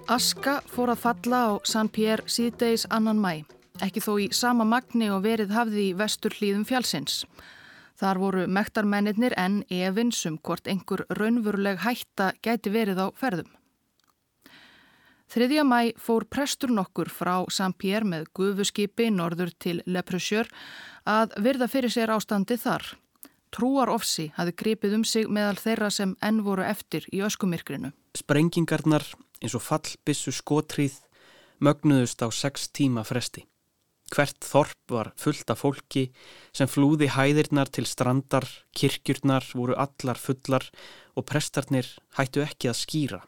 Aska 0.09 0.63
fór 0.65 0.89
að 0.89 1.03
falla 1.03 1.39
á 1.45 1.51
San 1.69 1.91
Pierre 1.93 2.31
síðdeis 2.33 2.87
annan 2.89 3.19
mæ, 3.21 3.43
ekki 3.85 4.01
þó 4.01 4.15
í 4.25 4.29
sama 4.33 4.65
magni 4.65 5.11
og 5.13 5.27
verið 5.27 5.53
hafði 5.53 5.83
í 5.91 5.97
vestur 5.99 6.33
hlýðum 6.33 6.63
fjálsins. 6.65 7.27
Þar 8.01 8.21
voru 8.23 8.47
mektarmennir 8.49 9.37
en 9.37 9.59
evinsum 9.69 10.39
hvort 10.41 10.65
einhver 10.65 11.05
raunveruleg 11.13 11.85
hætta 11.85 12.31
gæti 12.41 12.73
verið 12.73 13.03
á 13.05 13.07
ferðum. 13.21 13.53
Þriðja 15.29 15.67
mæ 15.69 15.93
fór 16.01 16.25
prestur 16.25 16.73
nokkur 16.73 17.13
frá 17.13 17.45
Saint-Pierre 17.53 18.09
með 18.09 18.31
gufuskipi 18.33 19.11
norður 19.13 19.53
til 19.61 19.83
Le 19.85 20.01
Pressure 20.09 20.49
að 21.05 21.37
virða 21.37 21.69
fyrir 21.69 21.93
sér 21.93 22.17
ástandi 22.17 22.57
þar. 22.57 22.95
Trúar 23.53 23.93
ofsi 23.93 24.31
hafi 24.41 24.57
gripið 24.57 25.03
um 25.03 25.05
sig 25.05 25.29
meðal 25.29 25.61
þeirra 25.61 25.93
sem 25.93 26.17
enn 26.25 26.41
voru 26.49 26.65
eftir 26.65 27.05
í 27.13 27.21
öskumirkrinu. 27.29 27.93
Sprengingarnar 28.17 29.05
eins 29.43 29.55
og 29.59 29.65
fallbissu 29.65 30.35
skotrýð 30.35 30.99
mögnuðust 31.65 32.23
á 32.23 32.29
sex 32.31 32.69
tíma 32.75 33.05
fresti. 33.07 33.45
Hvert 34.09 34.41
þorp 34.41 34.93
var 34.95 35.11
fullt 35.21 35.51
af 35.53 35.61
fólki 35.61 36.07
sem 36.57 36.71
flúði 36.71 37.11
hæðirnar 37.13 37.69
til 37.69 37.85
strandar, 37.85 38.47
kirkjurnar 38.73 39.45
voru 39.53 39.77
allar 39.77 40.17
fullar 40.17 40.65
og 41.15 41.27
prestarnir 41.29 41.91
hættu 42.17 42.41
ekki 42.45 42.71
að 42.71 42.81
skýra, 42.81 43.21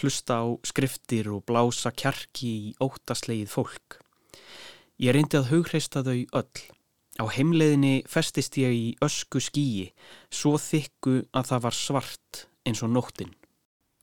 hlusta 0.00 0.40
á 0.42 0.46
skriftir 0.66 1.30
og 1.30 1.44
blása 1.46 1.94
kjarki 1.94 2.50
í 2.50 2.74
óttaslegið 2.82 3.52
fólk. 3.52 4.00
Ég 4.98 5.14
reyndi 5.14 5.38
að 5.38 5.52
hugreista 5.52 6.02
þau 6.02 6.26
öll. 6.40 6.66
Á 7.18 7.24
heimleiðinni 7.34 8.02
festist 8.10 8.58
ég 8.58 8.74
í 8.74 8.86
ösku 9.02 9.42
skíi, 9.42 9.92
svo 10.30 10.58
þykku 10.58 11.28
að 11.30 11.50
það 11.50 11.64
var 11.66 11.78
svart 11.78 12.46
eins 12.66 12.82
og 12.82 12.90
nóttin. 12.94 13.30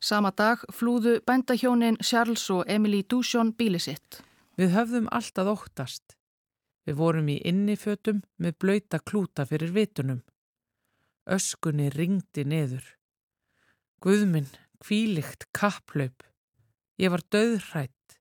Sama 0.06 0.30
dag 0.38 0.62
flúðu 0.70 1.16
bændahjónin 1.26 1.96
Charles 1.98 2.44
og 2.54 2.68
Emily 2.70 3.00
Dusjón 3.10 3.56
bíli 3.58 3.80
sitt. 3.82 4.20
Við 4.54 4.76
höfðum 4.76 5.08
alltaf 5.10 5.48
óttast. 5.50 6.14
Við 6.86 7.00
vorum 7.00 7.32
í 7.34 7.40
innifötum 7.42 8.20
með 8.38 8.58
blöyta 8.62 9.00
klúta 9.02 9.48
fyrir 9.50 9.74
vitunum. 9.74 10.20
Öskunni 11.26 11.90
ringdi 11.90 12.46
neður. 12.46 12.86
Guðminn, 14.06 14.52
kvílikt 14.78 15.48
kapplaup. 15.58 16.22
Ég 17.02 17.10
var 17.10 17.26
döðrætt. 17.34 18.20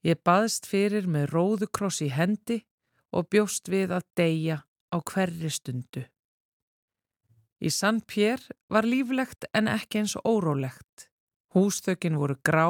Ég 0.00 0.22
baðst 0.24 0.64
fyrir 0.64 1.04
með 1.04 1.28
róðukross 1.34 2.00
í 2.00 2.08
hendi 2.08 2.62
og 3.12 3.28
bjóst 3.28 3.68
við 3.68 3.92
að 3.98 4.08
deyja 4.16 4.62
á 4.64 4.96
hverri 4.96 5.52
stundu. 5.52 6.06
Í 7.60 7.68
San 7.68 8.00
Pér 8.00 8.40
var 8.72 8.88
líflegt 8.88 9.44
en 9.52 9.68
ekki 9.68 10.00
eins 10.00 10.16
órólegt. 10.24 11.07
Húsþökin 11.54 12.18
voru 12.20 12.36
grá 12.44 12.68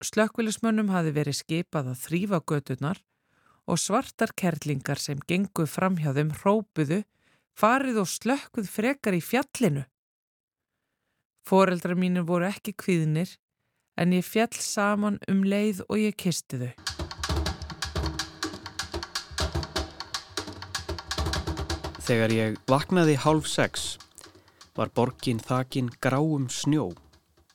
Slökkvilismönnum 0.00 0.88
hafi 0.88 1.10
verið 1.12 1.36
skipað 1.42 1.90
að 1.92 2.02
þrýfa 2.06 2.38
gödunar 2.48 2.98
og 3.68 3.78
svartar 3.78 4.32
kerlingar 4.32 4.98
sem 4.98 5.18
gengu 5.28 5.66
fram 5.68 5.98
hjá 6.00 6.14
þeim 6.16 6.30
hrópuðu 6.40 7.02
farið 7.60 8.00
og 8.00 8.08
slökkvuð 8.08 8.70
frekar 8.72 9.14
í 9.14 9.20
fjallinu. 9.20 9.84
Fóreldrar 11.44 11.98
mínir 12.00 12.24
voru 12.24 12.48
ekki 12.48 12.72
kvíðnir 12.72 13.34
en 14.00 14.16
ég 14.16 14.24
fjall 14.24 14.56
saman 14.56 15.20
um 15.28 15.44
leið 15.44 15.84
og 15.90 16.00
ég 16.00 16.16
kisti 16.16 16.62
þau. 16.62 16.72
Þegar 22.08 22.34
ég 22.34 22.58
vaknaði 22.66 23.20
hálf 23.20 23.46
sex 23.52 23.94
var 24.74 24.88
borgin 24.96 25.38
þakin 25.44 25.92
gráum 26.00 26.48
snjó 26.48 26.88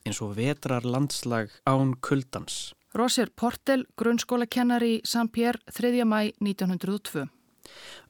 eins 0.05 0.21
og 0.21 0.35
vetrar 0.37 0.85
landslag 0.85 1.49
án 1.65 1.95
kuldans. 2.01 2.73
Roser 2.95 3.31
Portel, 3.35 3.85
grunnskólakennari 3.99 4.91
í 4.99 5.01
Saint-Pierre, 5.03 5.59
3. 5.73 6.05
mæ 6.07 6.31
1902. 6.39 7.25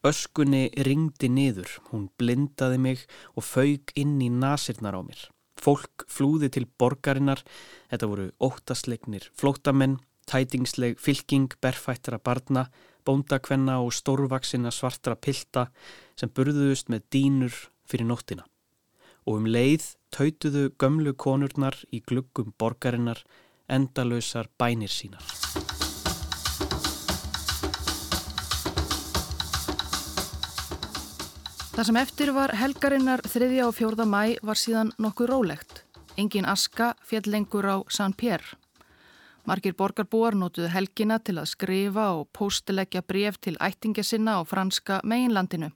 Öskunni 0.05 0.67
ringdi 0.85 1.29
niður, 1.31 1.71
hún 1.89 2.09
blindaði 2.19 2.77
mig 2.81 3.05
og 3.33 3.47
fauk 3.47 3.95
inn 3.95 4.19
í 4.21 4.29
nasirnar 4.29 4.97
á 4.99 5.01
mér. 5.01 5.21
Fólk 5.55 6.03
flúði 6.11 6.51
til 6.51 6.67
borgarinnar, 6.77 7.41
þetta 7.89 8.09
voru 8.11 8.27
óttasleiknir 8.43 9.29
flótamenn, 9.39 10.01
tætingsleg 10.27 10.99
fylking, 10.99 11.55
berfættara 11.63 12.19
barna, 12.19 12.67
bóndakvenna 13.07 13.79
og 13.81 13.93
stórvaksina 13.95 14.73
svartra 14.73 15.15
pilta 15.15 15.69
sem 16.19 16.29
burðuðust 16.29 16.91
með 16.91 17.07
dínur 17.15 17.55
fyrir 17.87 18.09
nóttina 18.09 18.45
og 19.25 19.39
um 19.39 19.47
leið 19.49 19.85
tautuðu 20.15 20.69
gömlu 20.79 21.11
konurnar 21.19 21.75
í 21.91 21.99
gluggum 21.99 22.53
borgarinnar 22.59 23.19
endalösar 23.67 24.47
bænir 24.59 24.91
sínar. 24.91 25.23
Það 31.75 31.87
sem 31.89 31.97
eftir 31.99 32.31
var 32.31 32.53
helgarinnar 32.55 33.25
3. 33.27 33.49
og 33.67 33.73
4. 33.75 34.05
mæ 34.07 34.37
var 34.47 34.55
síðan 34.55 34.93
nokkuð 34.95 35.27
rólegt. 35.33 35.81
Engin 36.15 36.47
aska 36.47 36.93
fjall 37.03 37.27
lengur 37.27 37.67
á 37.67 37.83
San 37.91 38.13
Pér. 38.15 38.39
Margir 39.45 39.75
borgarbúar 39.75 40.37
nótuðu 40.39 40.71
helgina 40.71 41.19
til 41.19 41.35
að 41.37 41.51
skrifa 41.51 42.05
og 42.15 42.29
póstilegja 42.31 43.03
bref 43.03 43.35
til 43.43 43.57
ættingja 43.59 44.07
sinna 44.07 44.39
á 44.39 44.41
franska 44.47 45.01
meginlandinu. 45.03 45.73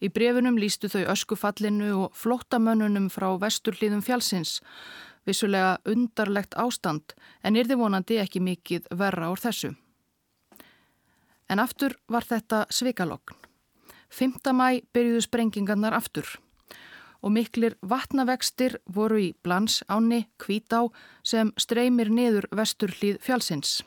Í 0.00 0.10
brefunum 0.12 0.58
lístu 0.60 0.90
þau 0.92 1.06
öskufallinu 1.14 1.90
og 2.04 2.16
flottamönnunum 2.16 3.08
frá 3.12 3.28
vesturlíðum 3.40 4.04
fjálsins. 4.04 4.60
Vissulega 5.26 5.78
undarlegt 5.88 6.54
ástand 6.60 7.16
en 7.42 7.56
er 7.56 7.66
þið 7.66 7.80
vonandi 7.82 8.20
ekki 8.22 8.42
mikið 8.44 8.90
verra 8.94 9.30
úr 9.32 9.42
þessu. 9.42 9.72
En 11.48 11.62
aftur 11.62 11.96
var 12.08 12.26
þetta 12.26 12.66
svikalogn. 12.70 13.36
5. 14.10 14.52
mæ 14.54 14.82
byrjuðu 14.94 15.22
sprengingarnar 15.26 15.94
aftur 15.96 16.36
og 17.26 17.32
miklir 17.34 17.74
vatnavextir 17.82 18.76
voru 18.86 19.18
í 19.18 19.32
Blans 19.42 19.80
áni 19.90 20.26
Kvítá 20.38 20.84
sem 21.26 21.50
streymir 21.58 22.12
niður 22.12 22.46
vesturlíð 22.54 23.18
fjálsins. 23.24 23.80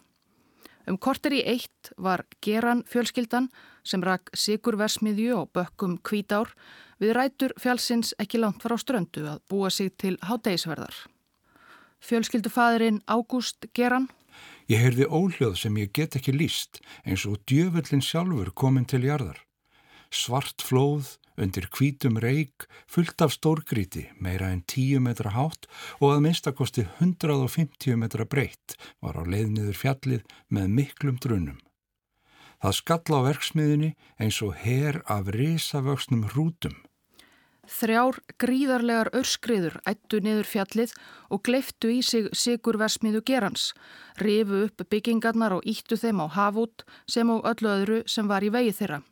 Um 0.87 0.97
korter 0.97 1.33
í 1.35 1.41
eitt 1.43 1.91
var 1.97 2.25
Geran 2.45 2.83
fjölskyldan 2.89 3.49
sem 3.83 4.03
rak 4.03 4.31
Sigurversmiðju 4.33 5.35
og 5.41 5.51
bökkum 5.55 5.97
kvítár 6.05 6.53
við 6.99 7.15
rætur 7.17 7.55
fjálsins 7.59 8.13
ekki 8.19 8.39
langt 8.41 8.63
frá 8.63 8.77
ströndu 8.79 9.25
að 9.27 9.41
búa 9.49 9.69
sig 9.73 9.91
til 9.97 10.15
hátdeisverðar. 10.21 10.95
Fjölskyldufaðurinn 11.99 13.03
Ágúst 13.07 13.67
Geran 13.75 14.07
Ég 14.69 14.83
heyrði 14.83 15.07
óljóð 15.09 15.55
sem 15.63 15.77
ég 15.81 15.91
get 15.97 16.15
ekki 16.19 16.33
líst 16.35 16.79
eins 17.03 17.25
og 17.25 17.39
djöfullin 17.49 18.03
sjálfur 18.05 18.51
komin 18.53 18.85
til 18.85 19.01
jarðar. 19.07 19.39
Svart 20.13 20.61
flóð, 20.65 21.17
undir 21.41 21.69
kvítum 21.71 22.19
reik, 22.21 22.67
fullt 22.87 23.21
af 23.23 23.33
stórgríti, 23.35 24.09
meira 24.19 24.51
en 24.53 24.61
10 24.67 24.99
metra 25.03 25.33
hátt 25.35 25.69
og 25.99 26.13
að 26.13 26.25
minnstakosti 26.27 26.85
150 26.99 27.97
metra 27.99 28.27
breytt 28.27 28.75
var 29.01 29.17
á 29.19 29.23
leiðniður 29.23 29.79
fjallið 29.79 30.37
með 30.53 30.69
miklum 30.75 31.17
drunum. 31.23 31.57
Það 32.59 32.75
skall 32.75 33.15
á 33.15 33.19
verksmiðinni 33.29 33.95
eins 34.19 34.41
og 34.43 34.55
her 34.59 34.99
af 35.07 35.31
risavöksnum 35.31 36.27
hrútum. 36.33 36.75
Þrjár 37.69 38.17
gríðarlegar 38.41 39.11
örskriður 39.13 39.75
ættu 39.87 40.19
niður 40.25 40.47
fjallið 40.49 40.95
og 41.29 41.43
gleiftu 41.45 41.91
í 41.93 41.99
sig 42.01 42.31
sigur 42.33 42.79
versmiðu 42.81 43.21
gerans, 43.21 43.69
rifu 44.17 44.63
upp 44.65 44.81
byggingarnar 44.89 45.59
og 45.59 45.67
íttu 45.69 45.99
þeim 46.01 46.23
á 46.25 46.27
hafút 46.33 46.83
sem 47.05 47.29
og 47.29 47.45
öllu 47.45 47.69
öðru 47.75 48.01
sem 48.09 48.27
var 48.27 48.43
í 48.43 48.49
vegi 48.49 48.73
þeirra. 48.81 49.03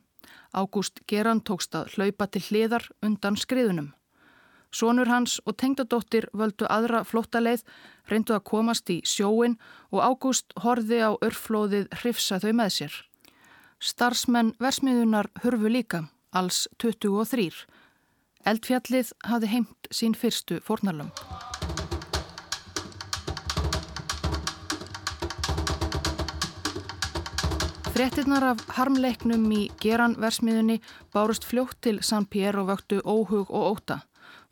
Ágúst 0.52 1.02
Geran 1.06 1.40
tókst 1.40 1.74
að 1.76 1.94
hlaupa 1.96 2.26
til 2.26 2.42
hliðar 2.48 2.88
undan 3.02 3.36
skriðunum. 3.36 3.92
Sónur 4.70 5.08
hans 5.08 5.38
og 5.48 5.56
tengdadóttir 5.56 6.28
völdu 6.36 6.68
aðra 6.68 7.00
flóttaleið, 7.08 7.62
reyndu 8.08 8.36
að 8.36 8.44
komast 8.50 8.90
í 8.92 9.00
sjóin 9.04 9.56
og 9.92 10.02
Ágúst 10.04 10.52
horfi 10.60 11.00
á 11.00 11.16
örflóðið 11.24 11.88
hrifsa 12.02 12.40
þau 12.42 12.52
með 12.52 12.74
sér. 12.76 12.98
Starsmenn 13.80 14.54
versmiðunar 14.60 15.30
hurfu 15.42 15.72
líka, 15.72 16.04
alls 16.32 16.66
23. 16.82 17.64
Eldfjallið 18.44 19.14
hafi 19.24 19.52
heimt 19.54 19.92
sín 19.92 20.16
fyrstu 20.18 20.60
fornarlum. 20.64 21.12
Frettinnar 27.98 28.44
af 28.46 28.60
harmleiknum 28.76 29.48
í 29.50 29.64
geranversmiðunni 29.82 30.76
bárust 31.10 31.42
fljótt 31.42 31.80
til 31.82 31.96
San 32.06 32.28
Pierre 32.30 32.60
og 32.60 32.68
vöktu 32.68 33.00
óhug 33.02 33.48
og 33.50 33.64
óta. 33.72 33.96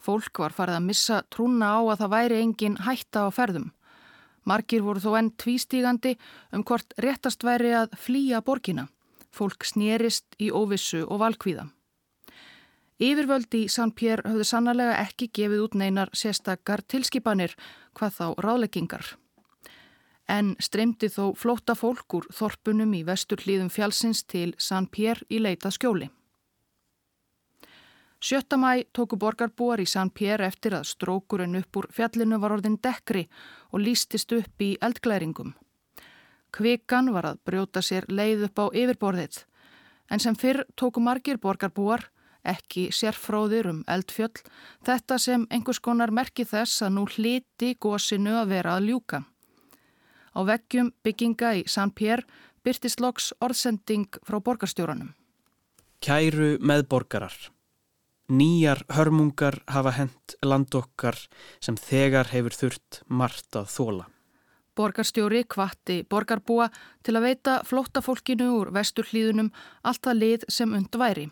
Fólk 0.03 0.41
var 0.43 0.51
farið 0.57 0.79
að 0.81 0.87
missa 0.89 1.19
trúna 1.31 1.69
á 1.71 1.81
að 1.85 2.01
það 2.01 2.11
væri 2.17 2.41
engin 2.43 2.79
hætta 2.83 3.21
á 3.23 3.31
ferðum. 3.31 3.69
Margir 4.43 4.83
voru 4.83 4.99
þó 5.05 5.15
enn 5.21 5.29
tvístígandi 5.39 6.17
um 6.59 6.65
hvort 6.67 6.91
réttast 6.99 7.47
væri 7.47 7.71
að 7.71 7.95
flýja 7.95 8.41
borgina. 8.43 8.89
Fólk 9.31 9.63
snérist 9.63 10.27
í 10.43 10.49
óvissu 10.51 11.05
og 11.07 11.23
valkvíða. 11.23 11.69
Yfirvöldi 12.99 13.61
í 13.69 13.71
San 13.71 13.95
Pierre 13.95 14.27
höfðu 14.27 14.49
sannlega 14.51 14.99
ekki 15.05 15.31
gefið 15.31 15.63
út 15.69 15.79
neinar 15.79 16.11
sérstakar 16.11 16.83
tilskipanir 16.83 17.55
hvað 17.95 18.19
þá 18.19 18.27
ráleggingar 18.43 19.13
en 20.29 20.55
streymdi 20.61 21.09
þó 21.13 21.35
flóta 21.39 21.75
fólk 21.79 22.19
úr 22.19 22.29
þorpunum 22.35 22.95
í 22.99 23.03
vestur 23.07 23.43
hlýðum 23.45 23.71
fjálsins 23.71 24.25
til 24.27 24.55
San 24.59 24.89
Pierre 24.91 25.27
í 25.31 25.39
leita 25.39 25.71
skjóli. 25.71 26.11
Sjötta 28.21 28.57
mæ 28.57 28.87
tóku 28.97 29.19
borgarbúar 29.21 29.81
í 29.81 29.87
San 29.87 30.11
Pierre 30.11 30.49
eftir 30.49 30.75
að 30.75 30.89
strókurinn 30.89 31.59
upp 31.61 31.77
úr 31.77 31.87
fjallinu 31.93 32.41
var 32.43 32.57
orðin 32.57 32.79
dekri 32.83 33.27
og 33.71 33.85
lístist 33.85 34.33
upp 34.33 34.63
í 34.63 34.77
eldglæringum. 34.81 35.53
Kvikan 36.51 37.13
var 37.13 37.29
að 37.29 37.43
brjóta 37.45 37.83
sér 37.85 38.09
leið 38.09 38.49
upp 38.49 38.59
á 38.59 38.67
yfirborðið 38.73 39.45
en 40.11 40.23
sem 40.23 40.35
fyrr 40.39 40.65
tóku 40.79 41.03
margir 41.03 41.39
borgarbúar, 41.43 42.07
ekki 42.47 42.89
sérfróðir 42.95 43.67
um 43.73 43.81
eldfjöll, 43.91 44.43
þetta 44.87 45.19
sem 45.19 45.47
einhvers 45.51 45.83
konar 45.83 46.13
merki 46.15 46.47
þess 46.47 46.85
að 46.87 46.95
nú 46.95 47.07
hliti 47.11 47.75
gósinu 47.75 48.37
að 48.41 48.53
vera 48.55 48.77
að 48.79 48.91
ljúka. 48.91 49.25
Á 50.37 50.41
veggjum 50.45 50.93
bygginga 51.05 51.55
í 51.57 51.63
San 51.65 51.91
Pierre 51.97 52.27
byrtist 52.67 53.01
loks 53.01 53.31
orðsending 53.41 54.19
frá 54.27 54.37
borgarstjóranum. 54.45 55.15
Kæru 56.05 56.57
meðborgarar. 56.61 57.35
Nýjar 58.29 58.83
hörmungar 58.93 59.63
hafa 59.71 59.95
hent 59.97 60.35
land 60.45 60.75
okkar 60.75 61.17
sem 61.63 61.79
þegar 61.79 62.29
hefur 62.35 62.57
þurft 62.59 63.01
margt 63.09 63.57
að 63.57 63.71
þóla. 63.73 64.09
Borgarstjóri 64.77 65.47
kvatti 65.49 66.03
borgarbúa 66.05 66.67
til 67.07 67.15
að 67.17 67.29
veita 67.31 67.55
flóttafólkinu 67.65 68.51
úr 68.59 68.73
vesturhlýðunum 68.77 69.53
allt 69.89 70.11
að 70.11 70.21
lið 70.21 70.45
sem 70.53 70.75
und 70.77 70.99
væri. 71.01 71.31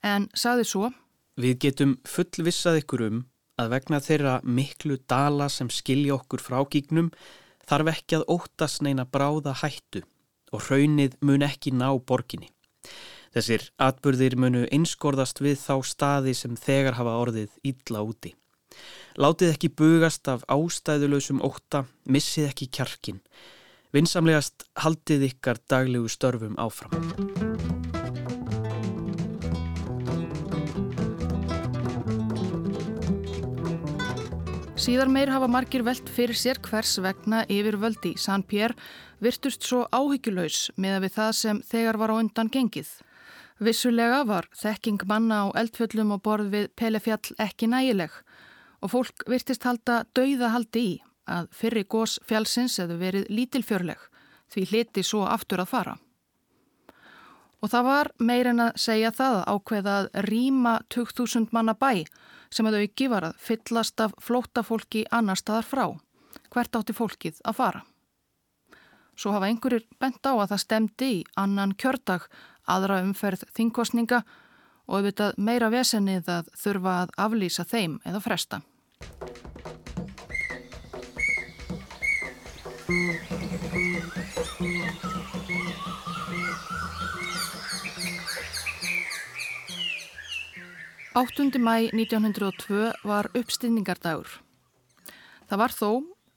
En 0.00 0.30
saði 0.32 0.64
svo 0.64 0.92
Við 1.38 1.58
getum 1.62 1.98
fullvissað 2.08 2.80
ykkur 2.80 3.02
um 3.04 3.18
að 3.58 3.74
vegna 3.74 4.00
þeirra 4.02 4.38
miklu 4.42 4.96
dala 5.10 5.46
sem 5.52 5.68
skilja 5.70 6.16
okkur 6.16 6.42
frá 6.42 6.62
gígnum 6.70 7.12
þarf 7.68 7.92
ekki 7.92 8.18
að 8.18 8.28
óttast 8.34 8.82
neina 8.84 9.04
bráða 9.04 9.54
hættu 9.62 10.04
og 10.52 10.64
raunnið 10.70 11.18
mun 11.20 11.44
ekki 11.44 11.74
ná 11.76 11.90
borginni. 12.08 12.48
Þessir 13.36 13.68
atbyrðir 13.84 14.38
munu 14.40 14.64
einskorðast 14.72 15.42
við 15.44 15.58
þá 15.60 15.74
staði 15.84 16.34
sem 16.34 16.56
þegar 16.56 16.96
hafa 16.98 17.16
orðið 17.22 17.58
ítla 17.68 18.02
úti. 18.06 18.32
Látið 19.18 19.52
ekki 19.54 19.72
bugast 19.74 20.28
af 20.30 20.44
ástæðulösum 20.48 21.42
óta, 21.44 21.84
missið 22.08 22.48
ekki 22.52 22.70
kjarkin. 22.78 23.20
Vinsamlegast 23.92 24.68
haldið 24.84 25.28
ykkar 25.32 25.60
daglegu 25.68 26.12
störfum 26.12 26.56
áfram. 26.60 27.77
Síðar 34.88 35.10
meir 35.12 35.28
hafa 35.28 35.44
margir 35.52 35.82
veld 35.84 36.08
fyrir 36.08 36.38
sér 36.40 36.56
hvers 36.64 36.94
vegna 37.04 37.42
yfirvöldi 37.52 38.14
San 38.16 38.40
Pierre 38.40 38.72
virtust 39.20 39.66
svo 39.68 39.82
áhyggjulegs 39.92 40.70
með 40.80 40.94
að 40.94 41.02
við 41.04 41.12
það 41.16 41.32
sem 41.36 41.58
þegar 41.68 41.98
var 42.00 42.12
á 42.16 42.16
undan 42.16 42.48
gengið. 42.48 42.88
Vissulega 43.60 44.22
var 44.24 44.48
þekking 44.56 45.04
manna 45.10 45.42
á 45.44 45.46
eldfjöllum 45.60 46.14
og 46.16 46.22
borð 46.24 46.48
við 46.54 46.70
Pelefjall 46.80 47.36
ekki 47.36 47.68
nægileg 47.68 48.16
og 48.80 48.94
fólk 48.94 49.26
virtist 49.28 49.68
halda 49.68 49.98
dauðahaldi 50.16 50.86
í 50.86 50.96
að 51.36 51.52
fyrri 51.60 51.84
gós 51.84 52.16
fjallsins 52.24 52.78
hefðu 52.80 52.96
verið 53.04 53.28
lítilfjörleg 53.28 54.08
því 54.54 54.66
hliti 54.72 55.04
svo 55.04 55.26
aftur 55.28 55.66
að 55.66 55.72
fara. 55.74 55.98
Og 57.60 57.68
það 57.68 57.90
var 57.92 58.12
meirinn 58.16 58.64
að 58.70 58.80
segja 58.80 59.12
það 59.12 59.42
ákveða 59.52 60.00
að 60.00 60.10
rýma 60.32 60.78
2000 60.88 61.52
manna 61.52 61.76
bæ 61.76 62.08
sem 62.50 62.66
hefðu 62.66 62.82
ekki 62.86 63.08
var 63.12 63.28
að 63.28 63.38
fyllast 63.42 64.00
af 64.00 64.14
flóta 64.22 64.64
fólki 64.66 65.04
annar 65.10 65.38
staðar 65.40 65.68
frá. 65.68 65.86
Hvert 66.52 66.76
átti 66.76 66.96
fólkið 66.96 67.40
að 67.44 67.58
fara? 67.60 67.84
Svo 69.18 69.32
hafa 69.34 69.48
einhverjir 69.50 69.84
bent 69.98 70.22
á 70.22 70.32
að 70.32 70.50
það 70.52 70.62
stemdi 70.62 71.08
í 71.18 71.24
annan 71.36 71.74
kjördag 71.74 72.28
aðra 72.70 73.00
umferð 73.02 73.42
þingkostninga 73.56 74.22
og 74.88 75.00
auðvitað 75.00 75.40
meira 75.42 75.72
vesennið 75.72 76.30
að 76.38 76.52
þurfa 76.62 76.94
að 77.02 77.14
aflýsa 77.26 77.66
þeim 77.68 77.98
eða 78.08 78.24
fresta. 78.24 78.62
Áttundi 91.18 91.58
mæ 91.58 91.90
1902 91.90 92.92
var 93.04 93.26
uppstinningardagur. 93.34 94.28
Það 95.48 95.58
var 95.58 95.72
þó 95.74 95.88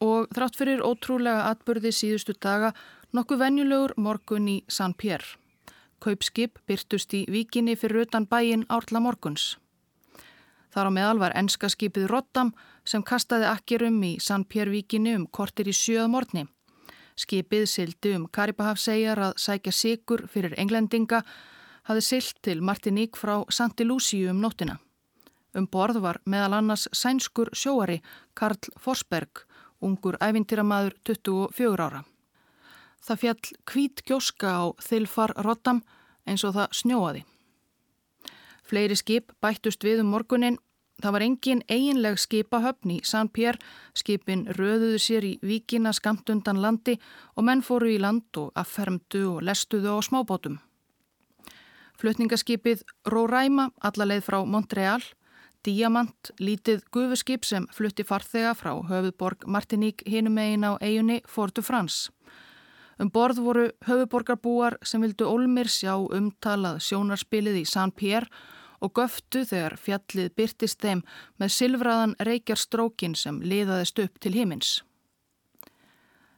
og 0.01 0.31
þrátt 0.33 0.57
fyrir 0.57 0.81
ótrúlega 0.81 1.43
atbyrði 1.51 1.91
síðustu 1.93 2.33
daga 2.33 2.71
nokkuð 3.13 3.43
venjulegur 3.43 3.93
morgun 4.01 4.47
í 4.49 4.55
San 4.65 4.95
Pierre. 4.97 5.37
Kaupskip 6.01 6.57
byrtust 6.65 7.13
í 7.13 7.27
vikinni 7.29 7.75
fyrir 7.77 8.07
utan 8.07 8.25
bæin 8.25 8.65
Árla 8.73 9.03
morguns. 9.05 9.59
Þar 10.73 10.89
á 10.89 10.91
meðal 10.97 11.21
var 11.27 11.37
enska 11.37 11.69
skipið 11.69 12.09
Rottam 12.09 12.55
sem 12.83 13.05
kastaði 13.05 13.51
akkerum 13.51 14.01
í 14.01 14.15
San 14.17 14.47
Pér 14.49 14.73
vikinni 14.73 15.13
um 15.19 15.27
kortir 15.27 15.69
í 15.69 15.77
sjöð 15.77 16.09
morgni. 16.09 16.47
Skipið 17.13 17.69
sildi 17.69 18.17
um 18.17 18.25
Karibahafsegjar 18.25 19.27
að 19.29 19.37
sækja 19.45 19.77
sigur 19.83 20.25
fyrir 20.25 20.57
englendinga 20.57 21.21
hafði 21.87 22.03
silt 22.05 22.39
til 22.45 22.61
Martiník 22.61 23.17
frá 23.17 23.41
Santi 23.49 23.85
Luciu 23.85 24.29
um 24.29 24.41
nóttina. 24.41 24.77
Um 25.55 25.67
borð 25.67 25.99
var 26.01 26.21
meðal 26.25 26.59
annars 26.59 26.87
sænskur 26.95 27.51
sjóari 27.53 27.99
Karl 28.33 28.71
Forsberg, 28.79 29.43
ungur 29.81 30.17
ævintýramaður 30.21 30.95
24 31.03 31.83
ára. 31.83 32.03
Það 33.01 33.21
fjall 33.23 33.51
kvít 33.65 34.03
gjóska 34.05 34.49
á 34.53 34.63
þilfar 34.79 35.33
Rottam 35.41 35.81
eins 36.25 36.45
og 36.45 36.55
það 36.55 36.75
snjóaði. 36.77 37.23
Fleiri 38.63 38.95
skip 38.95 39.33
bættust 39.41 39.83
við 39.83 40.05
um 40.05 40.13
morgunin. 40.13 40.59
Það 41.01 41.15
var 41.15 41.23
engin 41.25 41.63
eiginleg 41.65 42.19
skipahöfn 42.21 42.93
í 42.93 42.99
San 43.03 43.27
Pér. 43.33 43.57
Skipin 43.97 44.45
röðuðu 44.53 44.99
sér 45.01 45.25
í 45.25 45.37
vikina 45.41 45.91
skamt 45.97 46.29
undan 46.29 46.61
landi 46.61 46.99
og 47.35 47.47
menn 47.47 47.65
fóru 47.65 47.89
í 47.89 47.97
land 47.99 48.37
og 48.37 48.53
affermdu 48.55 49.25
og 49.33 49.41
lestuðu 49.49 49.97
á 49.97 49.99
smábótum. 50.05 50.61
Flutningaskipið 52.01 52.81
Róræma 53.13 53.67
allarleið 53.85 54.23
frá 54.25 54.39
Montreal, 54.49 55.03
Diamant, 55.61 56.31
lítið 56.41 56.81
gufuskip 56.89 57.45
sem 57.45 57.67
flutti 57.69 58.01
farþega 58.01 58.55
frá 58.57 58.71
höfuðborg 58.89 59.45
Martiník 59.45 60.01
hinum 60.09 60.39
eigin 60.41 60.65
á 60.65 60.81
eigunni 60.81 61.19
Fortu 61.29 61.61
Frans. 61.61 62.09
Um 62.97 63.11
borð 63.13 63.43
voru 63.45 63.67
höfuborgarbúar 63.85 64.79
sem 64.81 65.05
vildu 65.05 65.29
Olmir 65.29 65.69
sjá 65.69 65.93
umtalað 65.93 66.81
sjónarspilið 66.87 67.61
í 67.61 67.65
San 67.69 67.93
Pierre 67.93 68.29
og 68.81 68.95
göftu 68.97 69.45
þegar 69.45 69.77
fjallið 69.77 70.33
byrtist 70.33 70.81
þeim 70.81 71.05
með 71.37 71.53
silfraðan 71.53 72.17
reykjarstrókin 72.25 73.13
sem 73.13 73.37
liðaðist 73.45 74.01
upp 74.01 74.17
til 74.17 74.33
himins. 74.33 74.79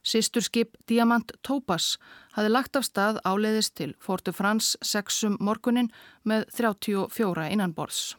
Sisturskip 0.04 0.76
Diamant 0.90 1.32
Topaz 1.48 1.98
hafi 2.36 2.50
lagt 2.52 2.76
af 2.76 2.84
stað 2.84 3.22
áleiðist 3.24 3.78
til 3.80 3.94
Fortu 4.04 4.34
Frans 4.36 4.76
6 4.84 5.40
morgunin 5.40 5.88
með 6.28 6.50
34 6.58 7.48
innanborðs. 7.56 8.18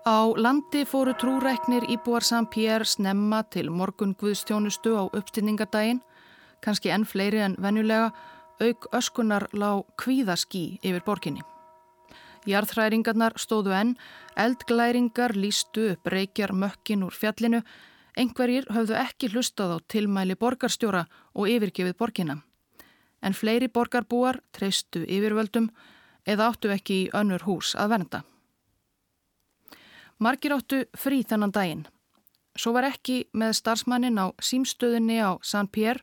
Á 0.00 0.32
landi 0.34 0.86
fóru 0.88 1.12
trúræknir 1.14 1.84
íbúar 1.92 2.24
Saint-Pierre 2.24 2.88
snemma 2.88 3.42
til 3.52 3.70
morgun 3.70 4.16
Guðstjónustu 4.18 4.96
á 4.96 5.04
uppstinningadaginn, 5.12 6.00
kannski 6.64 6.90
enn 6.90 7.04
fleiri 7.04 7.44
en 7.44 7.54
venjulega, 7.60 8.10
auk 8.60 8.88
öskunar 8.96 9.46
lág 9.52 9.84
kvíðaskí 10.00 10.80
yfir 10.82 11.04
borginni. 11.04 11.44
Jarðhræringarnar 12.48 13.36
stóðu 13.36 13.74
enn, 13.76 13.96
eldglæringar 14.40 15.34
lístu 15.36 15.90
upp 15.92 16.08
reykjar 16.08 16.54
mökkin 16.56 17.04
úr 17.04 17.12
fjallinu, 17.12 17.60
engverjir 18.16 18.64
höfðu 18.72 18.96
ekki 18.96 19.28
hlustað 19.34 19.76
á 19.76 19.78
tilmæli 19.92 20.36
borgarstjóra 20.40 21.04
og 21.36 21.50
yfirgefið 21.52 21.98
borginna. 22.00 22.40
En 23.20 23.36
fleiri 23.36 23.68
borgarbúar 23.68 24.40
treystu 24.56 25.04
yfirvöldum 25.04 25.68
eða 26.24 26.48
áttu 26.48 26.72
ekki 26.72 26.96
í 27.04 27.10
önnur 27.12 27.44
hús 27.44 27.74
að 27.76 27.92
venda. 27.94 28.22
Margir 30.20 30.56
áttu 30.56 30.84
frí 30.96 31.20
þennan 31.24 31.52
daginn. 31.52 31.86
Svo 32.56 32.72
var 32.72 32.88
ekki 32.88 33.26
með 33.32 33.56
starfsmannin 33.60 34.20
á 34.20 34.32
símstöðinni 34.40 35.20
á 35.20 35.36
San 35.44 35.68
Pierre. 35.68 36.00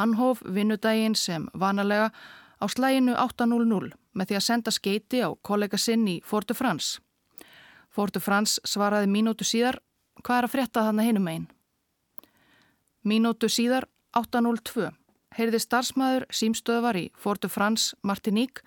Hann 0.00 0.16
hóf 0.16 0.40
vinnudaginn 0.44 1.14
sem 1.14 1.48
vanalega 1.52 2.10
á 2.60 2.64
slæginu 2.68 3.12
8.00 3.16 3.99
með 4.14 4.30
því 4.30 4.38
að 4.38 4.46
senda 4.46 4.74
skeiti 4.74 5.22
á 5.22 5.28
kollega 5.42 5.78
sinn 5.78 6.06
í 6.08 6.20
Fortu 6.24 6.54
Frans. 6.54 6.98
Fortu 7.90 8.20
Frans 8.22 8.58
svaraði 8.64 9.10
mínútu 9.10 9.46
síðar, 9.46 9.80
hvað 10.22 10.38
er 10.38 10.48
að 10.48 10.54
frétta 10.54 10.86
þannig 10.86 11.10
hinum 11.10 11.30
einn? 11.30 11.46
Mínútu 13.06 13.48
síðar 13.48 13.88
8.02 14.16 14.90
heyrði 15.38 15.60
starfsmæður 15.62 16.26
símstöðvar 16.34 16.98
í 16.98 17.06
Fortu 17.16 17.48
Frans 17.48 17.94
Martiník 18.02 18.64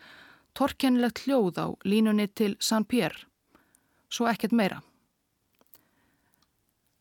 torkennilegt 0.56 1.26
hljóð 1.26 1.60
á 1.60 1.68
línunni 1.84 2.30
til 2.32 2.56
San 2.60 2.86
Pierre 2.86 3.28
svo 4.14 4.28
ekkert 4.30 4.54
meira. 4.54 4.82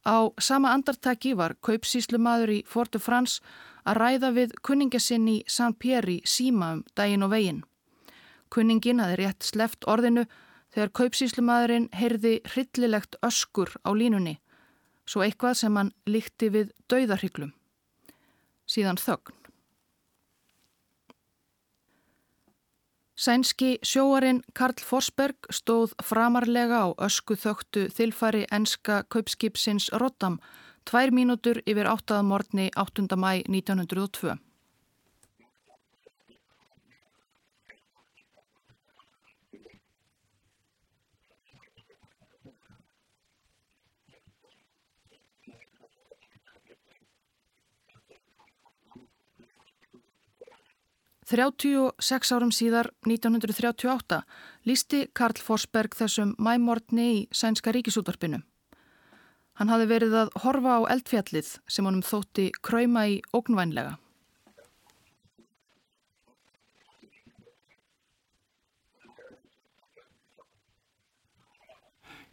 Á 0.02 0.34
sama 0.40 0.72
andartaki 0.74 1.36
var 1.38 1.54
kaupsíslumadur 1.62 2.50
í 2.50 2.62
Fortu 2.66 2.98
Frans 2.98 3.38
að 3.86 3.98
ræða 4.02 4.30
við 4.34 4.56
kunningasinn 4.66 5.28
í 5.30 5.36
Saint-Pierre 5.46 6.16
í 6.16 6.22
Síma 6.26 6.72
um 6.76 6.82
daginn 6.98 7.26
og 7.26 7.30
veginn. 7.34 7.62
Kunningin 8.52 9.00
hafi 9.00 9.18
rétt 9.22 9.46
sleft 9.48 9.86
orðinu 9.88 10.26
þegar 10.72 10.92
kaupsíslumadurinn 10.98 11.90
heyrði 11.96 12.38
hryllilegt 12.52 13.16
öskur 13.24 13.72
á 13.84 13.90
línunni, 13.96 14.38
svo 15.08 15.24
eitthvað 15.24 15.58
sem 15.62 15.76
hann 15.76 15.92
líkti 16.06 16.50
við 16.52 16.72
dauðarhyglum. 16.92 17.54
Síðan 18.68 19.00
þögn. 19.00 19.42
Sænski 23.22 23.76
sjóarinn 23.86 24.40
Karl 24.56 24.80
Forsberg 24.82 25.46
stóð 25.52 25.92
framarlega 26.02 26.80
á 26.82 26.88
ösku 27.06 27.36
þögtu 27.38 27.84
þilfari 27.94 28.46
enska 28.50 29.02
kaupskipsins 29.12 29.90
Rottam 30.00 30.40
tvær 30.88 31.12
mínútur 31.14 31.60
yfir 31.62 31.86
áttaða 31.86 32.24
morgni 32.26 32.70
8. 32.74 33.06
mæ 33.14 33.44
1902. 33.46 34.40
36 51.32 52.34
árum 52.36 52.50
síðar, 52.52 52.90
1938, 53.08 54.18
lísti 54.68 55.06
Karl 55.16 55.40
Forsberg 55.40 55.96
þessum 55.96 56.34
mæmordni 56.36 57.06
í 57.08 57.20
sænska 57.32 57.72
ríkisútvarpinu. 57.72 58.42
Hann 59.56 59.72
hafi 59.72 59.88
verið 59.88 60.18
að 60.20 60.34
horfa 60.44 60.76
á 60.76 60.80
eldfjallið 60.92 61.54
sem 61.72 61.88
honum 61.88 62.04
þótti 62.04 62.50
kræma 62.60 63.06
í 63.08 63.16
ógnvænlega. 63.32 63.96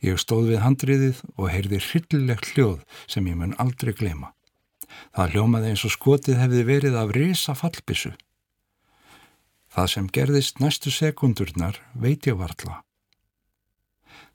Ég 0.04 0.20
stóð 0.20 0.52
við 0.52 0.64
handriðið 0.64 1.26
og 1.38 1.52
heyrði 1.52 1.80
hryllilegt 1.88 2.52
hljóð 2.52 2.84
sem 3.08 3.28
ég 3.32 3.40
mun 3.40 3.56
aldrei 3.64 3.96
glema. 3.96 4.34
Það 5.16 5.36
hljómaði 5.36 5.72
eins 5.72 5.84
og 5.88 5.96
skotið 5.96 6.40
hefði 6.44 6.66
verið 6.68 7.00
af 7.00 7.16
risa 7.16 7.56
fallbissu. 7.56 8.12
Það 9.70 9.90
sem 9.94 10.08
gerðist 10.14 10.62
næstu 10.64 10.92
sekundurnar 10.94 11.78
veit 11.94 12.26
ég 12.28 12.38
vartla. 12.40 12.82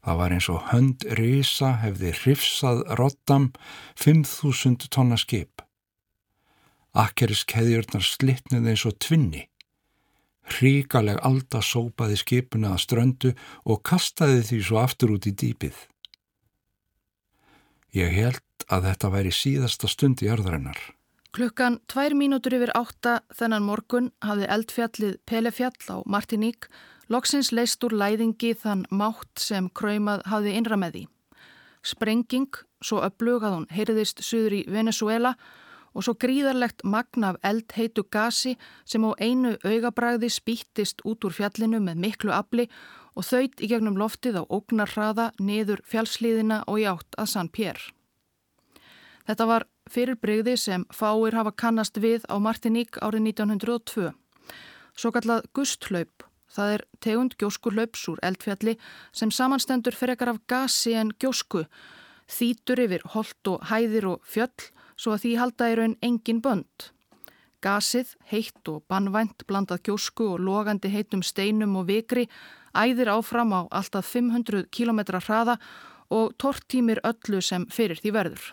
Það 0.05 0.18
var 0.20 0.35
eins 0.37 0.49
og 0.53 0.66
hönd 0.68 1.05
risa 1.18 1.70
hefði 1.81 2.12
hrifsað 2.18 2.83
rottam 3.01 3.49
5.000 3.97 4.90
tonna 4.92 5.16
skip. 5.20 5.62
Akkeriskeðjurnar 6.94 8.05
slittnið 8.05 8.68
eins 8.70 8.85
og 8.87 8.99
tvinni. 9.03 9.47
Hríkaleg 10.44 11.18
alda 11.25 11.62
sópaði 11.64 12.18
skipuna 12.20 12.75
að 12.75 12.83
ströndu 12.85 13.33
og 13.64 13.81
kastaði 13.88 14.42
því 14.51 14.61
svo 14.68 14.83
aftur 14.83 15.14
út 15.16 15.27
í 15.27 15.33
dýpið. 15.33 15.79
Ég 17.97 18.12
held 18.12 18.68
að 18.68 18.90
þetta 18.90 19.11
væri 19.14 19.33
síðasta 19.33 19.88
stund 19.88 20.23
í 20.23 20.29
örðarinnar. 20.29 20.79
Klukkan 21.35 21.81
tvær 21.90 22.12
mínútur 22.14 22.55
yfir 22.55 22.70
átta 22.79 23.16
þennan 23.35 23.64
morgun 23.66 24.12
hafði 24.23 24.47
eldfjallið 24.55 25.14
Pelefjall 25.27 25.88
á 25.90 25.97
Martiník 26.07 26.68
loksins 27.11 27.51
leist 27.51 27.83
úr 27.83 27.97
læðingi 27.99 28.53
þann 28.61 28.85
mátt 28.94 29.42
sem 29.42 29.66
kræmað 29.75 30.23
hafði 30.31 30.53
innra 30.55 30.79
með 30.79 30.94
því. 30.94 31.03
Sprenging, 31.90 32.61
svo 32.79 33.03
upplug 33.03 33.42
að 33.42 33.57
hún 33.57 33.66
heyriðist 33.75 34.23
suður 34.23 34.57
í 34.61 34.62
Venezuela 34.77 35.35
og 35.90 36.07
svo 36.07 36.14
gríðarlegt 36.23 36.87
magna 36.87 37.35
af 37.35 37.42
eldheitu 37.51 38.07
gasi 38.07 38.55
sem 38.87 39.03
á 39.03 39.11
einu 39.18 39.57
augabræði 39.66 40.31
spýttist 40.31 41.03
út 41.03 41.27
úr 41.27 41.35
fjallinu 41.35 41.83
með 41.83 41.99
miklu 42.07 42.31
afli 42.31 42.70
og 43.18 43.27
þauðt 43.27 43.59
í 43.59 43.75
gegnum 43.75 43.99
loftið 43.99 44.38
á 44.38 44.42
ógnarhraða 44.47 45.33
niður 45.42 45.83
fjallslíðina 45.83 46.62
og 46.70 46.79
í 46.79 46.87
átt 46.94 47.18
að 47.18 47.31
San 47.35 47.51
Pierre. 47.51 47.90
Þetta 49.27 49.47
var 49.51 49.64
fyrir 49.90 50.16
breyði 50.20 50.57
sem 50.61 50.85
fáir 50.92 51.37
hafa 51.37 51.53
kannast 51.53 51.99
við 52.01 52.25
á 52.31 52.37
Martiník 52.40 52.99
árið 53.03 53.29
1902. 53.35 54.12
Svo 54.94 55.11
kallað 55.14 55.49
gusthlaup, 55.57 56.25
það 56.55 56.73
er 56.77 56.85
tegund 57.03 57.37
gjóskuhlaups 57.40 58.07
úr 58.12 58.23
eldfjalli 58.23 58.77
sem 59.12 59.33
samanstendur 59.35 59.97
fyrir 59.99 60.14
ekkar 60.14 60.35
af 60.35 60.40
gasi 60.47 60.94
en 60.94 61.12
gjósku, 61.18 61.64
þýtur 62.31 62.85
yfir 62.87 63.07
holt 63.14 63.51
og 63.51 63.68
hæðir 63.70 64.09
og 64.14 64.25
fjöll 64.25 64.70
svo 64.97 65.14
að 65.14 65.25
því 65.25 65.37
halda 65.40 65.70
í 65.70 65.79
raun 65.79 65.97
engin 66.03 66.42
bönd. 66.44 66.90
Gasið, 67.64 68.11
heitt 68.29 68.68
og 68.68 68.85
bannvænt 68.92 69.47
blandað 69.49 69.87
gjósku 69.88 70.35
og 70.35 70.42
logandi 70.44 70.90
heitum 70.92 71.23
steinum 71.25 71.79
og 71.81 71.88
vikri 71.88 72.27
æðir 72.77 73.11
áfram 73.14 73.55
á 73.57 73.61
alltaf 73.73 74.11
500 74.12 74.68
km 74.70 75.01
hraða 75.16 75.57
og 76.12 76.35
tortímir 76.38 77.01
öllu 77.03 77.40
sem 77.40 77.64
fyrir 77.73 77.99
því 78.03 78.12
verður. 78.12 78.44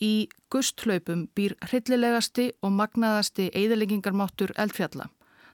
Í 0.00 0.28
gusthlaupum 0.48 1.26
býr 1.36 1.54
hryllilegasti 1.60 2.46
og 2.64 2.72
magnaðasti 2.72 3.50
eðaleggingarmáttur 3.52 4.54
eldfjalla. 4.56 5.10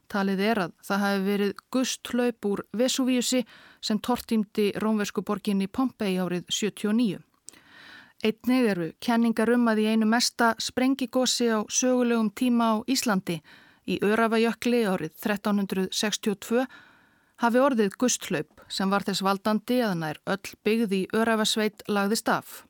Talið 0.07 0.43
er 0.47 0.61
að 0.67 0.75
það 0.87 1.03
hafi 1.03 1.23
verið 1.27 1.55
gusthlaup 1.75 2.47
úr 2.47 2.63
Vesuvíusi 2.79 3.43
sem 3.83 3.99
tortímdi 3.99 4.69
rómversku 4.83 5.25
borginni 5.27 5.67
Pompei 5.67 6.15
árið 6.23 6.47
79. 6.47 7.19
Einnig 8.23 8.69
eru 8.71 8.87
kenningar 9.03 9.51
um 9.53 9.67
að 9.69 9.83
í 9.83 9.89
einu 9.93 10.07
mesta 10.09 10.55
sprengigossi 10.63 11.51
á 11.51 11.67
sögulegum 11.69 12.31
tíma 12.31 12.71
á 12.73 12.75
Íslandi 12.87 13.41
í 13.87 13.99
Örafajökli 14.03 14.87
árið 14.87 15.13
1362 15.27 16.65
hafi 17.43 17.61
orðið 17.61 17.99
gusthlaup 18.01 18.63
sem 18.73 18.91
var 18.91 19.05
þess 19.07 19.27
valdandi 19.27 19.83
að 19.85 19.99
nær 20.01 20.23
öll 20.25 20.55
byggði 20.65 21.03
Örafasveit 21.13 21.85
lagðist 21.91 22.31
af 22.33 22.63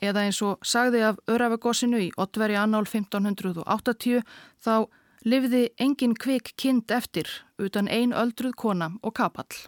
eða 0.00 0.26
eins 0.26 0.40
og 0.42 0.64
sagði 0.66 1.04
af 1.10 1.20
Örafagossinu 1.30 2.00
í 2.00 2.10
Ottveri 2.20 2.56
annál 2.58 2.86
1580 2.88 4.24
þá 4.64 4.74
livði 5.24 5.68
engin 5.78 6.16
kvik 6.16 6.54
kind 6.56 6.90
eftir 6.90 7.28
utan 7.60 7.88
ein 7.88 8.12
öldruð 8.16 8.56
kona 8.56 8.90
og 9.02 9.14
kapall. 9.14 9.60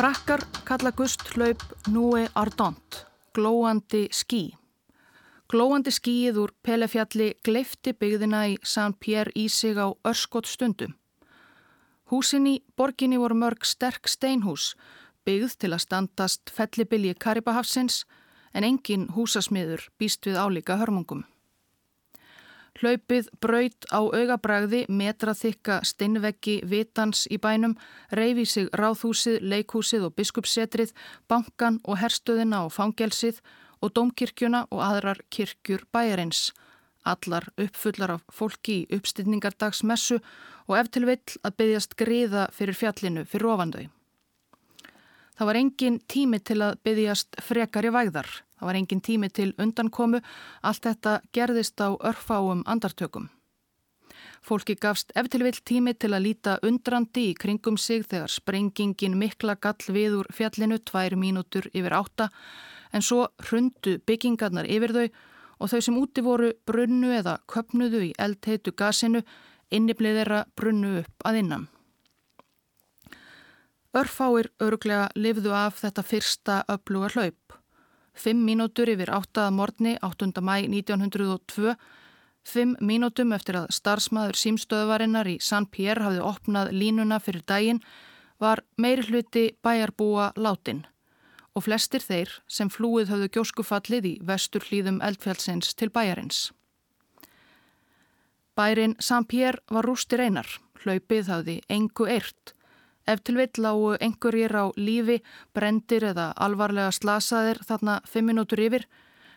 Frakkar 0.00 0.40
kalla 0.64 0.94
gust 0.96 1.26
hlaup 1.34 1.60
Núi 1.90 2.24
Ardont, 2.38 3.02
glóandi 3.36 4.06
skí. 4.14 4.54
Glóandi 5.50 5.90
skíið 5.90 6.38
úr 6.44 6.54
Pelefjalli 6.62 7.32
gleifti 7.44 7.92
byggðina 7.92 8.46
í 8.52 8.56
San 8.62 8.94
Pierre 8.94 9.34
í 9.34 9.48
sig 9.50 9.76
á 9.76 9.90
örskot 10.06 10.46
stundum. 10.46 10.94
Húsin 12.10 12.46
í 12.50 12.56
borginni 12.76 13.18
voru 13.22 13.36
mörg 13.38 13.66
sterk 13.66 14.08
steinhús, 14.10 14.74
byggð 15.26 15.52
til 15.62 15.74
að 15.74 15.84
standast 15.84 16.50
fellibilji 16.50 17.14
Karibahafsins 17.14 18.04
en 18.54 18.66
engin 18.66 19.06
húsasmiður 19.14 19.86
býst 19.98 20.26
við 20.26 20.40
álíka 20.42 20.78
hörmungum. 20.80 21.22
Hlaupið 22.80 23.28
braut 23.42 23.86
á 23.92 24.00
augabræði, 24.00 24.86
metraþykka 24.88 25.80
steinveggi 25.84 26.60
vitans 26.64 27.26
í 27.30 27.36
bænum, 27.38 27.76
reyfi 28.10 28.46
sig 28.46 28.70
ráðhúsið, 28.74 29.42
leikhúsið 29.42 30.06
og 30.08 30.14
biskupsetrið, 30.16 30.94
bankan 31.28 31.80
og 31.84 32.00
herstöðina 32.00 32.64
og 32.66 32.72
fangelsið 32.72 33.42
og 33.82 33.94
domkirkjuna 33.94 34.64
og 34.70 34.82
aðrar 34.86 35.22
kirkjur 35.30 35.86
bæjarins 35.92 36.50
allar 37.04 37.48
uppfullar 37.56 38.16
af 38.16 38.26
fólki 38.34 38.82
í 38.82 38.98
uppstýtningardagsmessu 38.98 40.20
og 40.68 40.76
eftir 40.78 41.06
vill 41.08 41.40
að 41.42 41.56
byggjast 41.62 41.96
gríða 42.00 42.46
fyrir 42.54 42.76
fjallinu 42.76 43.24
fyrir 43.24 43.50
ofandau. 43.54 43.88
Það 45.40 45.48
var 45.48 45.56
engin 45.56 45.98
tími 46.04 46.38
til 46.44 46.60
að 46.60 46.78
byggjast 46.84 47.40
frekar 47.40 47.88
í 47.88 47.92
vægðar, 47.94 48.28
það 48.58 48.68
var 48.68 48.78
engin 48.78 49.00
tími 49.00 49.30
til 49.32 49.54
undankomu, 49.56 50.20
allt 50.60 50.84
þetta 50.84 51.20
gerðist 51.32 51.80
á 51.80 51.96
örfáum 51.96 52.60
andartökum. 52.68 53.30
Fólki 54.44 54.76
gafst 54.80 55.12
eftir 55.16 55.44
vill 55.44 55.56
tími 55.64 55.94
til 55.94 56.12
að 56.12 56.24
líta 56.26 56.58
undrandi 56.64 57.30
í 57.30 57.36
kringum 57.36 57.76
sig 57.78 58.06
þegar 58.08 58.32
sprengingin 58.32 59.16
mikla 59.20 59.56
gall 59.60 59.88
við 59.88 60.20
úr 60.20 60.30
fjallinu 60.32 60.78
tvær 60.80 61.16
mínútur 61.16 61.68
yfir 61.72 61.96
átta 61.96 62.30
en 62.92 63.04
svo 63.04 63.26
hrundu 63.48 63.98
byggingarnar 64.06 64.68
yfir 64.68 64.96
þau 64.96 65.06
og 65.60 65.70
þau 65.70 65.80
sem 65.84 65.98
úti 66.00 66.24
voru 66.24 66.50
brunnu 66.66 67.12
eða 67.14 67.38
köpnuðu 67.52 68.02
í 68.08 68.14
eldheitu 68.18 68.72
gasinu 68.72 69.22
inniblið 69.70 70.20
þeirra 70.20 70.40
brunnu 70.56 70.96
upp 71.02 71.26
að 71.28 71.40
innan. 71.42 71.68
Örfáir 73.96 74.50
öruglega 74.62 75.08
lifðu 75.18 75.54
af 75.54 75.80
þetta 75.82 76.02
fyrsta 76.06 76.60
öfluga 76.70 77.10
hlaup. 77.14 77.56
Fimm 78.14 78.44
mínútur 78.46 78.90
yfir 78.90 79.10
áttaða 79.14 79.50
morgni 79.54 79.96
8. 80.02 80.30
mæ 80.42 80.54
1902 80.66 81.74
Fimm 82.40 82.76
mínútum 82.80 83.34
eftir 83.36 83.58
að 83.60 83.72
starfsmæður 83.76 84.38
símstöðvarinnar 84.40 85.28
í 85.28 85.36
San 85.44 85.66
Pierre 85.68 86.06
hafði 86.06 86.22
opnað 86.24 86.70
línuna 86.72 87.18
fyrir 87.20 87.44
daginn 87.46 87.82
var 88.40 88.62
meiri 88.80 89.04
hluti 89.10 89.44
bæjarbúa 89.62 90.32
látin 90.40 90.86
og 91.54 91.66
flestir 91.66 92.04
þeir 92.04 92.32
sem 92.48 92.70
flúið 92.70 93.10
höfðu 93.12 93.28
gjóskufallið 93.36 94.06
í 94.06 94.14
vestur 94.26 94.64
hlýðum 94.68 95.00
eldfjálsins 95.02 95.74
til 95.74 95.90
bæjarins. 95.90 96.50
Bærin 98.56 98.96
San 99.00 99.24
Pierre 99.24 99.62
var 99.70 99.86
rústir 99.88 100.20
einar, 100.20 100.48
hlaupið 100.82 101.30
hafði 101.30 101.60
engu 101.68 102.06
eirt. 102.06 102.54
Ef 103.08 103.22
til 103.24 103.38
vill 103.40 103.62
lágu 103.64 103.94
einhverjir 103.96 104.52
á 104.54 104.68
lífi, 104.76 105.20
brendir 105.56 106.04
eða 106.12 106.30
alvarlega 106.36 106.92
slasaðir 106.92 107.62
þarna 107.66 108.00
fimm 108.06 108.30
minútur 108.30 108.60
yfir 108.60 108.86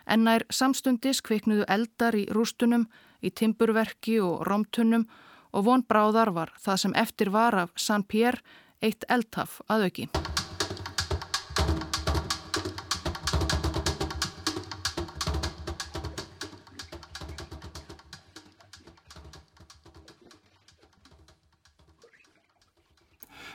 en 0.06 0.26
nær 0.28 0.44
samstundis 0.52 1.24
kviknuðu 1.24 1.66
eldar 1.72 2.18
í 2.20 2.26
rústunum, 2.36 2.88
í 3.24 3.32
timburverki 3.32 4.20
og 4.20 4.44
romtunum 4.48 5.08
og 5.54 5.68
von 5.70 5.86
bráðar 5.88 6.34
var 6.36 6.54
það 6.60 6.82
sem 6.84 6.96
eftir 7.00 7.32
var 7.32 7.56
af 7.66 7.76
San 7.78 8.04
Pierre 8.04 8.44
eitt 8.84 9.08
eldhaf 9.08 9.62
að 9.72 9.88
auki. 9.88 10.10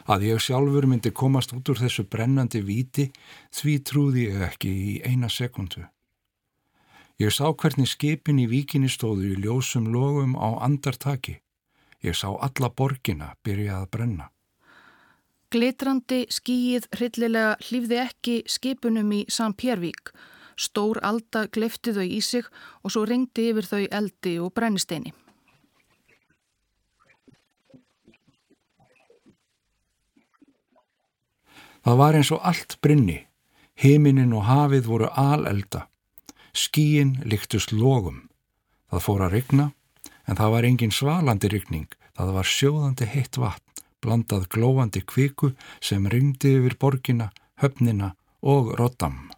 Að 0.09 0.25
ég 0.25 0.41
sjálfur 0.41 0.87
myndi 0.89 1.11
komast 1.13 1.53
út 1.53 1.69
úr 1.69 1.81
þessu 1.83 2.07
brennandi 2.09 2.63
viti 2.65 3.11
því 3.53 3.75
trúði 3.85 4.23
ég 4.31 4.45
ekki 4.47 4.71
í 4.73 4.95
eina 5.05 5.29
sekundu. 5.29 5.85
Ég 7.21 7.35
sá 7.35 7.51
hvernig 7.51 7.91
skipin 7.91 8.41
í 8.41 8.47
víkinni 8.49 8.89
stóðu 8.89 9.35
í 9.35 9.37
ljósum 9.43 9.91
logum 9.93 10.33
á 10.39 10.65
andartaki. 10.65 11.41
Ég 12.01 12.17
sá 12.17 12.31
alla 12.31 12.71
borgina 12.71 13.35
byrja 13.45 13.83
að 13.83 13.91
brenna. 13.93 14.31
Glitrandi 15.53 16.25
skýið 16.33 16.89
hryllilega 16.95 17.57
hlýfði 17.69 18.01
ekki 18.07 18.41
skipunum 18.49 19.13
í 19.13 19.23
San 19.29 19.57
Pjærvík. 19.59 20.13
Stór 20.57 21.03
alda 21.05 21.47
glefti 21.53 21.93
þau 21.93 22.05
í 22.05 22.21
sig 22.25 22.49
og 22.85 22.95
svo 22.95 23.05
ringdi 23.05 23.51
yfir 23.53 23.69
þau 23.69 23.85
eldi 24.01 24.39
og 24.41 24.55
brennisteini. 24.57 25.13
Það 31.89 31.97
var 31.97 32.17
eins 32.19 32.29
og 32.37 32.43
allt 32.45 32.75
brinni. 32.85 33.23
Himinin 33.81 34.35
og 34.37 34.43
hafið 34.45 34.89
voru 34.91 35.07
alelda. 35.17 35.87
Skíin 36.53 37.15
líktust 37.25 37.73
logum. 37.73 38.27
Það 38.93 39.05
fór 39.07 39.25
að 39.25 39.37
rigna, 39.39 39.67
en 40.29 40.37
það 40.37 40.53
var 40.53 40.67
engin 40.69 40.93
svalandi 40.93 41.49
rigning. 41.49 41.87
Það 42.13 42.35
var 42.35 42.51
sjóðandi 42.51 43.09
heitt 43.09 43.41
vatn, 43.41 43.81
blandað 44.05 44.45
glóandi 44.53 45.01
kviku 45.01 45.55
sem 45.81 46.05
ringdi 46.13 46.59
yfir 46.59 46.77
borgina, 46.77 47.31
höfnina 47.65 48.13
og 48.45 48.75
Rottam. 48.77 49.31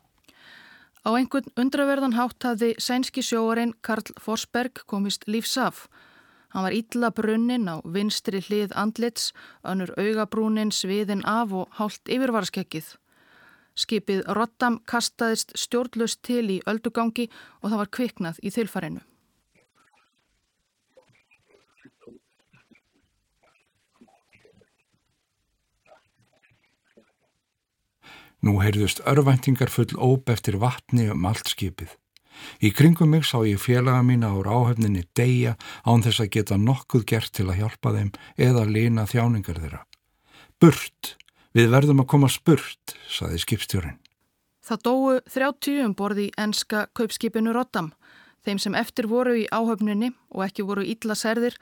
Á 1.06 1.14
einhvern 1.14 1.54
undraverðan 1.54 2.18
hátt 2.18 2.42
hafði 2.42 2.72
sænski 2.82 3.22
sjóarinn 3.22 3.76
Karl 3.78 4.10
Forsberg 4.18 4.82
komist 4.90 5.30
lífsaf. 5.30 5.86
Hann 6.50 6.66
var 6.66 6.74
ítla 6.74 7.10
brunnin 7.14 7.68
á 7.70 7.78
vinstri 7.86 8.40
hlið 8.42 8.72
andlits, 8.74 9.30
önnur 9.62 9.92
augabrúnin 9.94 10.72
sviðin 10.74 11.22
af 11.22 11.52
og 11.54 11.70
hálft 11.78 12.10
yfirvarskekkið. 12.10 12.96
Skipið 13.78 14.24
Rottam 14.34 14.80
kastaðist 14.90 15.54
stjórnlust 15.54 16.24
til 16.26 16.48
í 16.50 16.58
öldugangi 16.66 17.28
og 17.62 17.70
það 17.70 17.80
var 17.82 17.92
kviknað 17.96 18.42
í 18.42 18.50
þilfarinu. 18.50 19.04
Nú 28.40 28.56
heyrðust 28.56 29.02
örvæntingar 29.04 29.68
full 29.68 29.92
óp 30.00 30.30
eftir 30.32 30.56
vatni 30.58 31.10
um 31.12 31.26
allt 31.28 31.50
skipið. 31.52 31.92
Í 32.62 32.72
kringum 32.76 33.11
mig 33.14 33.24
sá 33.29 33.38
ég 33.46 33.61
félaga 33.62 34.03
mína 34.07 34.33
á 34.33 34.37
ráhefninni 34.44 35.07
deyja 35.16 35.57
án 35.85 36.05
þess 36.05 36.24
að 36.24 36.33
geta 36.37 36.61
nokkuð 36.61 37.07
gert 37.12 37.33
til 37.37 37.48
að 37.48 37.62
hjálpa 37.62 37.94
þeim 37.96 38.12
eða 38.37 38.66
lina 38.68 39.07
þjáningar 39.07 39.62
þeirra. 39.62 39.83
Burt! 40.61 41.16
Við 41.50 41.72
verðum 41.72 42.05
að 42.05 42.11
koma 42.12 42.29
spurt, 42.31 42.94
saði 43.11 43.40
skipstjórin. 43.42 43.96
Það 44.62 44.83
dóu 44.87 45.14
30 45.26 45.81
um 45.83 45.94
borði 45.98 46.29
í 46.29 46.35
enska 46.38 46.85
kaupskipinu 46.94 47.50
Rottam. 47.57 47.90
Þeim 48.46 48.61
sem 48.62 48.76
eftir 48.79 49.09
voru 49.11 49.35
í 49.40 49.48
áhöfnunni 49.50 50.12
og 50.31 50.44
ekki 50.46 50.62
voru 50.68 50.85
ítla 50.87 51.16
serðir 51.18 51.57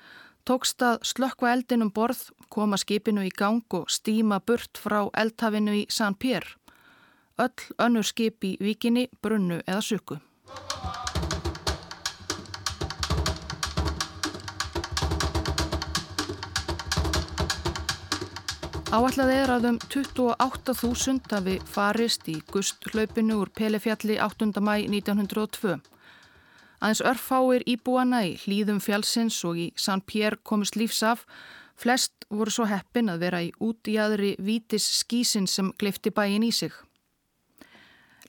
tókst 0.48 0.82
að 0.84 1.02
slökkva 1.04 1.52
eldin 1.52 1.84
um 1.84 1.90
borð, 1.92 2.28
koma 2.48 2.78
skipinu 2.80 3.24
í 3.26 3.32
gang 3.34 3.64
og 3.76 3.90
stíma 3.92 4.40
burt 4.40 4.80
frá 4.80 5.02
eldhafinu 5.12 5.74
í 5.82 5.84
San 5.92 6.16
Pierre. 6.16 6.56
Öll 7.38 7.68
önnur 7.78 8.06
skip 8.06 8.44
í 8.44 8.56
vikinni, 8.60 9.08
brunnu 9.22 9.60
eða 9.66 9.82
suku. 9.84 10.18
Áallega 18.88 19.34
er 19.36 19.50
að 19.52 19.66
um 19.68 19.78
28.000 19.92 21.28
hafi 21.28 21.58
farist 21.68 22.24
í 22.32 22.38
gusthlaupinu 22.48 23.34
úr 23.42 23.50
Pelefjalli 23.52 24.14
8. 24.16 24.48
mæ 24.64 24.86
1902. 24.88 25.74
Aðeins 26.80 27.02
örfáir 27.04 27.66
íbúana 27.68 28.22
í 28.24 28.38
hlýðum 28.40 28.80
fjallsins 28.80 29.42
og 29.44 29.60
í 29.60 29.66
San 29.76 30.00
Pierre 30.00 30.40
komist 30.40 30.80
lífs 30.80 31.02
af, 31.04 31.26
flest 31.76 32.24
voru 32.32 32.54
svo 32.54 32.64
heppin 32.70 33.12
að 33.12 33.26
vera 33.26 33.42
í 33.44 33.52
út 33.60 33.92
í 33.92 33.98
aðri 34.00 34.32
vítis 34.40 34.88
skísin 35.02 35.44
sem 35.44 35.68
glifti 35.76 36.08
bæin 36.08 36.48
í 36.48 36.50
sig. 36.50 36.72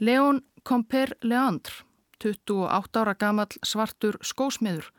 Leon 0.03 0.43
Comper 0.67 1.15
Leandr, 1.23 1.71
28 2.19 2.99
ára 2.99 3.15
gammal 3.15 3.47
svartur 3.63 4.19
skósmiður, 4.19 4.91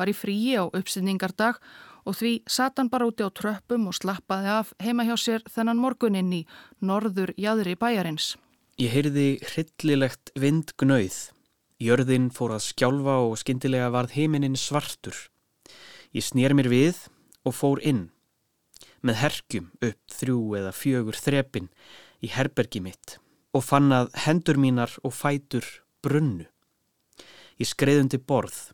var 0.00 0.08
í 0.08 0.16
fríi 0.16 0.56
á 0.56 0.64
uppsynningardag 0.72 1.60
og 1.60 1.72
því 2.10 2.32
satt 2.50 2.80
hann 2.80 2.90
bara 2.90 3.06
úti 3.06 3.22
á 3.22 3.30
tröppum 3.30 3.86
og 3.86 3.94
slappaði 3.94 4.50
af 4.50 4.72
heima 4.82 5.06
hjá 5.06 5.14
sér 5.14 5.44
þennan 5.46 5.78
morguninn 5.78 6.32
í 6.34 6.40
norður 6.82 7.30
jæðri 7.38 7.76
bæjarins. 7.78 8.34
Ég 8.82 8.90
heyrði 8.90 9.28
hryllilegt 9.46 10.32
vindgnauð. 10.34 11.18
Jörðin 11.82 12.30
fór 12.34 12.56
að 12.56 12.66
skjálfa 12.66 13.16
og 13.26 13.38
skindilega 13.38 13.90
varð 13.94 14.16
heiminin 14.16 14.58
svartur. 14.58 15.14
Ég 16.14 16.26
snér 16.26 16.54
mér 16.58 16.70
við 16.72 17.06
og 17.46 17.54
fór 17.54 17.82
inn. 17.86 18.08
Með 19.02 19.18
herkjum 19.22 19.70
upp 19.82 20.14
þrjú 20.14 20.40
eða 20.58 20.74
fjögur 20.74 21.18
þrepin 21.18 21.70
í 22.22 22.30
herbergi 22.30 22.82
mitt 22.82 23.18
og 23.52 23.66
fann 23.66 23.92
að 23.92 24.12
hendur 24.24 24.58
mínar 24.58 24.94
og 25.02 25.14
fætur 25.14 25.66
brunnu. 26.02 26.46
Ég 27.60 27.68
skreiðundi 27.68 28.18
borð 28.18 28.72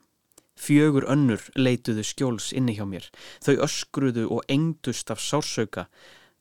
Fjögur 0.59 1.07
önnur 1.07 1.43
leituðu 1.55 2.03
skjóls 2.03 2.51
inni 2.57 2.75
hjá 2.75 2.85
mér. 2.89 3.07
Þau 3.45 3.63
öskruðu 3.67 4.27
og 4.35 4.47
engdust 4.51 5.13
af 5.15 5.23
sársauka, 5.23 5.87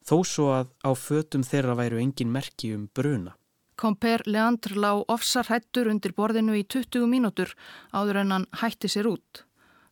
þó 0.01 0.17
svo 0.25 0.47
að 0.56 0.71
á 0.82 0.91
fötum 0.97 1.43
þeirra 1.45 1.77
væru 1.77 2.01
engin 2.01 2.34
merki 2.34 2.73
um 2.75 2.88
bruna. 2.89 3.36
Komper 3.77 4.23
Leandr 4.25 4.73
lá 4.73 4.95
ofsarhættur 5.06 5.91
undir 5.91 6.15
borðinu 6.17 6.56
í 6.58 6.63
20 6.65 7.06
mínútur 7.12 7.51
áður 7.93 8.23
en 8.23 8.34
hann 8.34 8.47
hætti 8.63 8.89
sér 8.89 9.12
út. 9.12 9.43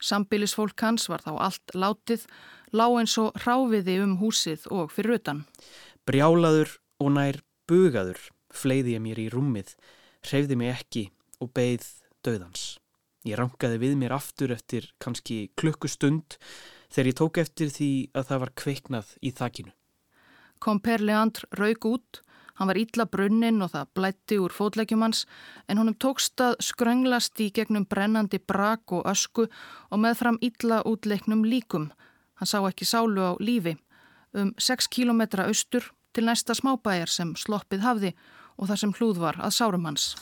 Sambilisfólk 0.01 0.81
hans 0.81 1.05
var 1.09 1.21
þá 1.21 1.35
allt 1.47 1.75
látið, 1.77 2.25
lá 2.73 2.87
eins 2.89 3.13
og 3.21 3.37
ráfiði 3.45 3.99
um 4.03 4.17
húsið 4.23 4.65
og 4.73 4.89
fyrir 4.95 5.19
utan. 5.19 5.43
Brjálaður 6.09 6.73
og 6.99 7.13
nær 7.13 7.39
bugaður 7.69 8.19
fleiði 8.55 8.95
ég 8.95 9.03
mér 9.05 9.21
í 9.21 9.29
rúmið, 9.29 9.75
hreyfði 10.25 10.57
mig 10.57 10.73
ekki 10.73 11.05
og 11.41 11.53
beigð 11.53 11.87
döðans. 12.25 12.65
Ég 13.25 13.39
rangaði 13.39 13.79
við 13.81 13.95
mér 13.97 14.13
aftur 14.13 14.53
eftir 14.53 14.91
kannski 15.01 15.47
klukkustund 15.57 16.37
þegar 16.93 17.09
ég 17.09 17.17
tók 17.17 17.39
eftir 17.41 17.71
því 17.73 17.89
að 18.13 18.27
það 18.29 18.41
var 18.43 18.51
kveiknað 18.61 19.15
í 19.25 19.31
þakkinu. 19.33 19.73
Komper 20.61 21.01
Leandr 21.01 21.47
raug 21.57 21.87
út, 21.89 22.21
hann 22.55 22.69
var 22.69 22.79
ítla 22.79 23.07
brunnin 23.09 23.63
og 23.65 23.73
það 23.73 23.89
blætti 23.97 24.37
úr 24.39 24.53
fótlegjum 24.53 25.03
hans 25.03 25.25
en 25.67 25.81
honum 25.81 25.97
tókst 25.97 26.39
að 26.41 26.59
skrönglast 26.63 27.41
í 27.41 27.49
gegnum 27.55 27.87
brennandi 27.89 28.39
brak 28.39 28.93
og 28.93 29.09
ösku 29.09 29.47
og 29.49 30.01
meðfram 30.05 30.39
ítla 30.45 30.83
útleiknum 30.85 31.43
líkum. 31.49 31.89
Hann 32.37 32.51
sá 32.51 32.59
ekki 32.61 32.85
sálu 32.85 33.25
á 33.25 33.33
lífi, 33.41 33.75
um 34.37 34.53
6 34.59 34.87
kilometra 34.91 35.49
austur 35.49 35.89
til 36.13 36.29
næsta 36.29 36.53
smábæjar 36.53 37.09
sem 37.09 37.33
sloppið 37.35 37.83
hafði 37.83 38.15
og 38.55 38.69
þar 38.69 38.83
sem 38.85 38.95
hlúð 38.95 39.19
var 39.25 39.41
að 39.41 39.57
sárum 39.57 39.89
hans. 39.89 40.13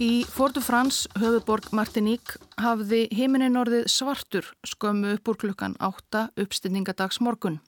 Í 0.00 0.22
Fortu 0.24 0.62
Frans, 0.64 1.02
höfuborg 1.20 1.66
Martiník, 1.76 2.30
hafði 2.56 3.02
heiminin 3.12 3.58
orðið 3.60 3.82
svartur 3.92 4.46
skömmu 4.64 5.10
upp 5.18 5.28
úr 5.28 5.36
klukkan 5.42 5.74
8 5.76 6.22
uppstilningadags 6.40 7.18
morgun. 7.20 7.58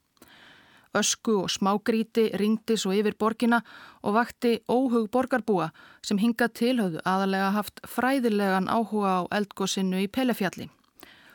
Ösku 0.97 1.35
og 1.43 1.51
smágríti 1.53 2.31
ringdi 2.41 2.79
svo 2.81 2.95
yfir 2.97 3.19
borgina 3.21 3.59
og 4.01 4.17
vakti 4.17 4.55
óhug 4.65 5.11
borgarbúa 5.13 5.67
sem 6.01 6.23
hingað 6.23 6.55
tilhauðu 6.63 7.03
aðalega 7.05 7.51
haft 7.59 7.85
fræðilegan 7.85 8.71
áhuga 8.73 9.13
á 9.13 9.23
eldgóðsinu 9.37 10.01
í 10.01 10.09
Pelefjalli. 10.09 10.71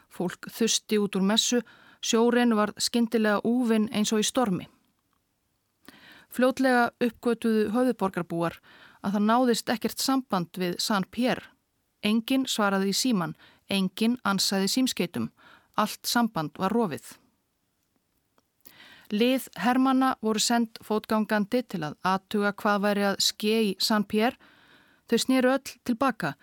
Fólk 0.09 0.49
þusti 0.49 0.97
út 0.97 1.13
úr 1.13 1.29
messu, 1.29 1.61
sjóren 2.01 2.57
var 2.57 2.73
skindilega 2.81 3.45
úvinn 3.45 3.85
eins 3.93 4.15
og 4.17 4.25
í 4.25 4.25
stormi. 4.25 4.65
Fljótlega 6.33 6.89
uppgötuðu 6.97 7.69
höfuborgarbúar 7.77 8.57
að 9.07 9.15
það 9.15 9.27
náðist 9.29 9.69
ekkert 9.71 10.03
samband 10.03 10.59
við 10.59 10.75
San 10.83 11.05
Pierre. 11.11 11.47
Engin 12.03 12.43
svaraði 12.47 12.91
í 12.91 12.97
síman, 12.97 13.37
engin 13.69 14.17
ansaði 14.27 14.67
símskeitum. 14.71 15.31
Allt 15.79 16.03
samband 16.09 16.59
var 16.59 16.75
rofið. 16.75 17.15
Lið 19.11 19.47
Hermanna 19.63 20.15
voru 20.21 20.41
sendt 20.43 20.81
fótgangandi 20.83 21.61
til 21.63 21.83
að 21.87 21.95
aðtuga 22.03 22.51
hvað 22.59 22.81
væri 22.83 23.05
að 23.07 23.19
skei 23.23 23.63
í 23.69 23.75
San 23.79 24.03
Pierre. 24.03 24.35
Þau 25.07 25.17
snýru 25.23 25.53
öll 25.53 25.75
tilbaka. 25.87 26.33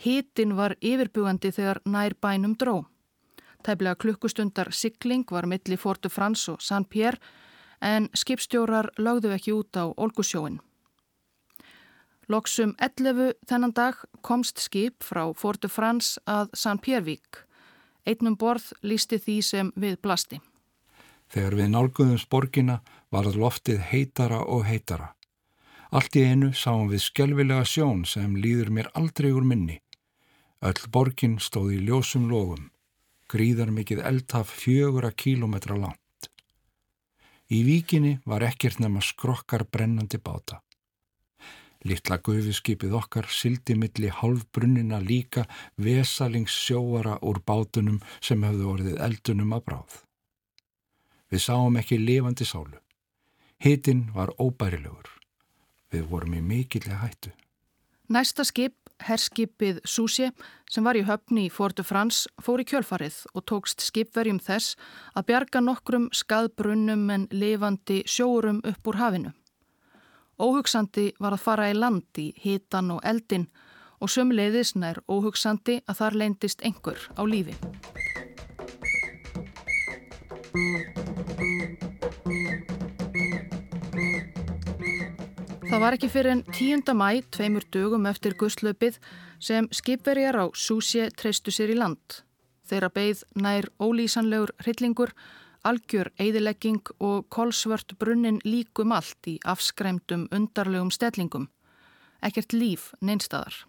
Hitin 0.00 0.56
var 0.56 0.76
yfirbugandi 0.80 1.52
þegar 1.52 1.82
nær 1.84 2.16
bænum 2.16 2.56
dró. 2.56 2.86
Tæplega 3.64 4.00
klukkustundar 4.00 4.72
sikling 4.72 5.28
var 5.30 5.46
milli 5.46 5.76
Fortu 5.76 6.08
Frans 6.08 6.48
og 6.48 6.62
San 6.62 6.84
Pierre 6.84 7.20
en 7.80 8.08
skipstjórar 8.16 8.90
lögðu 8.96 9.34
ekki 9.36 9.52
út 9.52 9.76
á 9.76 9.84
Olgusjóin. 9.92 10.60
Loksum 12.28 12.72
11 12.80 13.34
þennan 13.48 13.74
dag 13.76 13.98
komst 14.24 14.62
skip 14.62 15.04
frá 15.04 15.26
Fortu 15.36 15.68
Frans 15.68 16.14
að 16.24 16.54
San 16.56 16.80
Pierre-vík. 16.80 17.42
Einnum 18.08 18.36
borð 18.40 18.70
lísti 18.80 19.18
því 19.20 19.36
sem 19.44 19.72
við 19.76 19.98
blasti. 20.00 20.40
Þegar 21.28 21.56
við 21.58 21.68
nálguðum 21.72 22.20
sporgina 22.20 22.78
var 23.12 23.28
loftið 23.28 23.80
heitara 23.90 24.40
og 24.44 24.64
heitara. 24.68 25.12
Allt 25.94 26.16
í 26.16 26.24
einu 26.24 26.52
sáum 26.56 26.88
við 26.90 27.04
skjálfilega 27.04 27.64
sjón 27.68 28.04
sem 28.08 28.36
líður 28.36 28.72
mér 28.72 28.88
aldrei 28.98 29.30
úr 29.32 29.44
minni. 29.44 29.78
Öll 30.64 30.88
borgin 30.90 31.36
stóð 31.38 31.74
í 31.76 31.82
ljósum 31.84 32.30
lofum. 32.30 32.70
Gríðar 33.28 33.70
mikið 33.72 34.00
eldhaf 34.04 34.48
fjögura 34.48 35.12
kílometra 35.12 35.76
langt. 35.76 36.30
Í 37.52 37.60
víkinni 37.66 38.18
var 38.24 38.44
ekkert 38.48 38.80
nema 38.80 39.04
skrokkar 39.04 39.66
brennandi 39.68 40.18
báta. 40.18 40.62
Littla 41.84 42.16
gufiskipið 42.24 42.94
okkar 42.96 43.26
sildi 43.28 43.74
milli 43.76 44.08
hálfbrunnina 44.08 45.02
líka 45.04 45.44
vesalings 45.76 46.54
sjóara 46.56 47.18
úr 47.20 47.42
bátunum 47.44 47.98
sem 48.24 48.40
hefðu 48.46 48.70
orðið 48.72 49.02
eldunum 49.04 49.52
að 49.52 49.64
bráð. 49.68 49.98
Við 51.28 51.44
sáum 51.44 51.76
ekki 51.76 51.98
lifandi 52.00 52.48
sálu. 52.48 52.80
Hitin 53.60 54.06
var 54.16 54.32
óbærilegur. 54.40 55.10
Við 55.92 56.08
vorum 56.08 56.38
í 56.38 56.40
mikillega 56.40 57.02
hættu. 57.04 57.34
Næsta 58.08 58.44
skip, 58.44 58.74
herskipið 59.04 59.78
Súsi, 59.84 60.30
sem 60.70 60.84
var 60.84 60.96
í 60.96 61.04
höfni 61.04 61.46
í 61.48 61.52
Fortu 61.52 61.84
Frans, 61.84 62.24
fór 62.40 62.60
í 62.60 62.66
kjölfarið 62.68 63.22
og 63.32 63.44
tókst 63.48 63.84
skipverjum 63.84 64.40
þess 64.40 64.76
að 65.16 65.28
bjarga 65.30 65.64
nokkrum 65.64 66.10
skadbrunnum 66.12 67.08
en 67.12 67.28
lifandi 67.32 68.02
sjóurum 68.08 68.60
upp 68.64 68.92
úr 68.92 69.00
hafinu. 69.00 69.32
Óhugsandi 70.42 71.12
var 71.22 71.36
að 71.36 71.44
fara 71.44 71.68
í 71.70 71.74
land 71.78 72.18
í 72.18 72.32
hitan 72.42 72.90
og 72.90 73.04
eldin 73.06 73.46
og 74.02 74.10
sömuleiðis 74.10 74.74
nær 74.74 74.98
óhugsandi 75.06 75.78
að 75.86 76.00
þar 76.00 76.16
leindist 76.22 76.64
einhver 76.66 76.98
á 77.14 77.22
lífi. 77.22 77.54
Það 85.74 85.80
var 85.82 85.94
ekki 85.96 86.10
fyrir 86.10 86.30
en 86.34 86.42
10. 86.50 86.92
mæ, 86.98 87.22
tveimur 87.34 87.64
dögum 87.74 88.04
eftir 88.06 88.34
gusslaupið, 88.38 88.98
sem 89.38 89.66
skipverjar 89.70 90.36
á 90.38 90.44
Súsje 90.54 91.08
treystu 91.14 91.54
sér 91.54 91.72
í 91.74 91.78
land. 91.78 92.22
Þeirra 92.66 92.90
beigð 92.94 93.24
nær 93.38 93.66
ólýsanlegur 93.82 94.54
hryllingur, 94.62 95.14
algjör 95.64 96.12
eidilegging 96.20 96.82
og 97.00 97.28
kolsvört 97.32 97.96
brunnin 97.98 98.40
líkum 98.44 98.92
allt 98.92 99.28
í 99.28 99.38
afskræmdum 99.44 100.28
undarlegum 100.32 100.90
stellingum. 100.94 101.48
Ekkert 102.22 102.52
líf 102.52 102.92
neinstadar. 103.00 103.64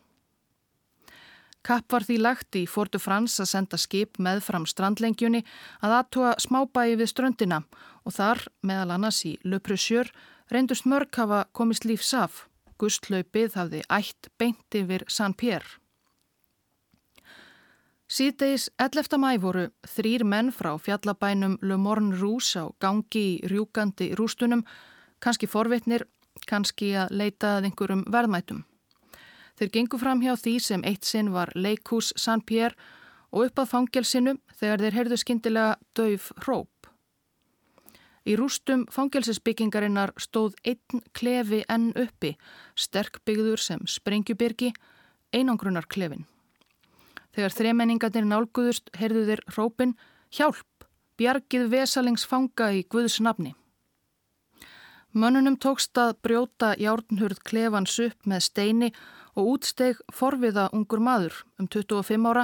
Kapp 1.65 1.89
var 1.89 2.03
því 2.05 2.19
lagt 2.21 2.55
í 2.59 2.67
Fortu 2.69 2.99
Frans 3.01 3.39
að 3.41 3.49
senda 3.49 3.77
skip 3.81 4.19
með 4.21 4.43
fram 4.45 4.67
strandlengjunni 4.69 5.41
að 5.81 5.95
aðtúa 5.99 6.33
smábæi 6.43 6.93
við 6.99 7.09
ströndina 7.09 7.63
og 8.05 8.13
þar, 8.13 8.43
meðal 8.61 8.91
annars 8.93 9.23
í 9.25 9.33
Le 9.43 9.57
Pressure, 9.57 10.11
reyndust 10.53 10.85
mörg 10.85 11.09
hafa 11.17 11.47
komist 11.57 11.87
lífs 11.89 12.13
af. 12.13 12.43
Gustlaupið 12.77 13.57
hafði 13.57 13.81
ætt 13.89 14.29
beint 14.37 14.77
yfir 14.77 15.07
San 15.09 15.33
Pierre. 15.33 15.79
Síðdeis 18.15 18.69
11. 18.79 19.17
mæ 19.19 19.33
voru 19.43 19.65
þrýr 19.91 20.23
menn 20.23 20.47
frá 20.55 20.69
fjallabænum 20.79 21.57
Le 21.67 21.75
Morne 21.75 22.15
Rouge 22.15 22.61
á 22.63 22.71
gangi 22.79 23.23
í 23.23 23.47
rjúkandi 23.51 24.13
rústunum, 24.15 24.61
kannski 25.19 25.49
forvitnir, 25.51 26.05
kannski 26.47 26.93
að 26.95 27.11
leita 27.11 27.57
að 27.57 27.65
einhverjum 27.67 28.05
verðmætum. 28.15 28.61
Þeir 29.59 29.71
gengu 29.73 29.99
fram 29.99 30.21
hjá 30.23 30.31
því 30.39 30.53
sem 30.63 30.85
eitt 30.87 31.03
sinn 31.03 31.33
var 31.33 31.51
leikús 31.59 32.13
San 32.15 32.39
Pierre 32.39 32.77
og 33.35 33.49
upp 33.49 33.59
að 33.59 33.71
fangelsinu 33.73 34.35
þegar 34.61 34.83
þeir 34.85 34.97
heyrðu 34.99 35.17
skindilega 35.19 35.73
döf 35.99 36.29
hróp. 36.45 36.87
Í 38.23 38.37
rústum 38.39 38.85
fangelsisbyggingarinnar 38.95 40.15
stóð 40.15 40.55
einn 40.63 41.03
klefi 41.11 41.65
enn 41.67 41.91
uppi, 41.99 42.37
sterkbyggður 42.79 43.59
sem 43.59 43.83
sprengjubyrgi, 43.83 44.71
einangrunar 45.35 45.91
klefin. 45.91 46.23
Þegar 47.35 47.51
þremenningarnir 47.51 48.27
nálguðust 48.29 48.89
heyrðu 48.95 49.25
þeir 49.29 49.43
hrópin 49.51 49.93
Hjálp! 50.31 50.63
Bjargið 51.15 51.69
vesalingsfanga 51.71 52.73
í 52.75 52.81
Guðs 52.91 53.21
nafni. 53.23 53.53
Mönnunum 55.15 55.55
tókst 55.63 55.95
að 55.95 56.17
brjóta 56.27 56.73
járnhurð 56.75 57.39
klefans 57.47 57.93
upp 58.03 58.27
með 58.27 58.41
steini 58.43 58.89
og 59.35 59.53
útsteg 59.53 60.01
forviða 60.11 60.65
ungur 60.75 60.99
maður 60.99 61.37
um 61.59 61.69
25 61.71 62.27
ára 62.31 62.43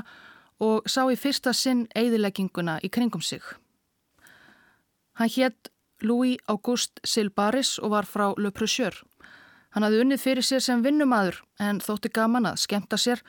og 0.63 0.87
sá 0.87 1.03
í 1.11 1.17
fyrsta 1.19 1.51
sinn 1.51 1.83
eigðilegginguna 1.95 2.77
í 2.79 2.87
kringum 2.87 3.23
sig. 3.23 3.43
Hann 5.19 5.31
hétt 5.35 5.71
Louis 6.01 6.39
Auguste 6.47 7.03
Silbaris 7.03 7.77
og 7.79 7.91
var 7.91 8.07
frá 8.07 8.31
Le 8.37 8.51
Pressure. 8.55 8.95
Hann 9.75 9.83
hafði 9.83 10.03
unnið 10.05 10.23
fyrir 10.23 10.47
sér 10.47 10.63
sem 10.63 10.83
vinnumadur 10.83 11.41
en 11.59 11.83
þótti 11.83 12.11
gaman 12.15 12.47
að 12.53 12.63
skemta 12.63 12.99
sér 12.99 13.19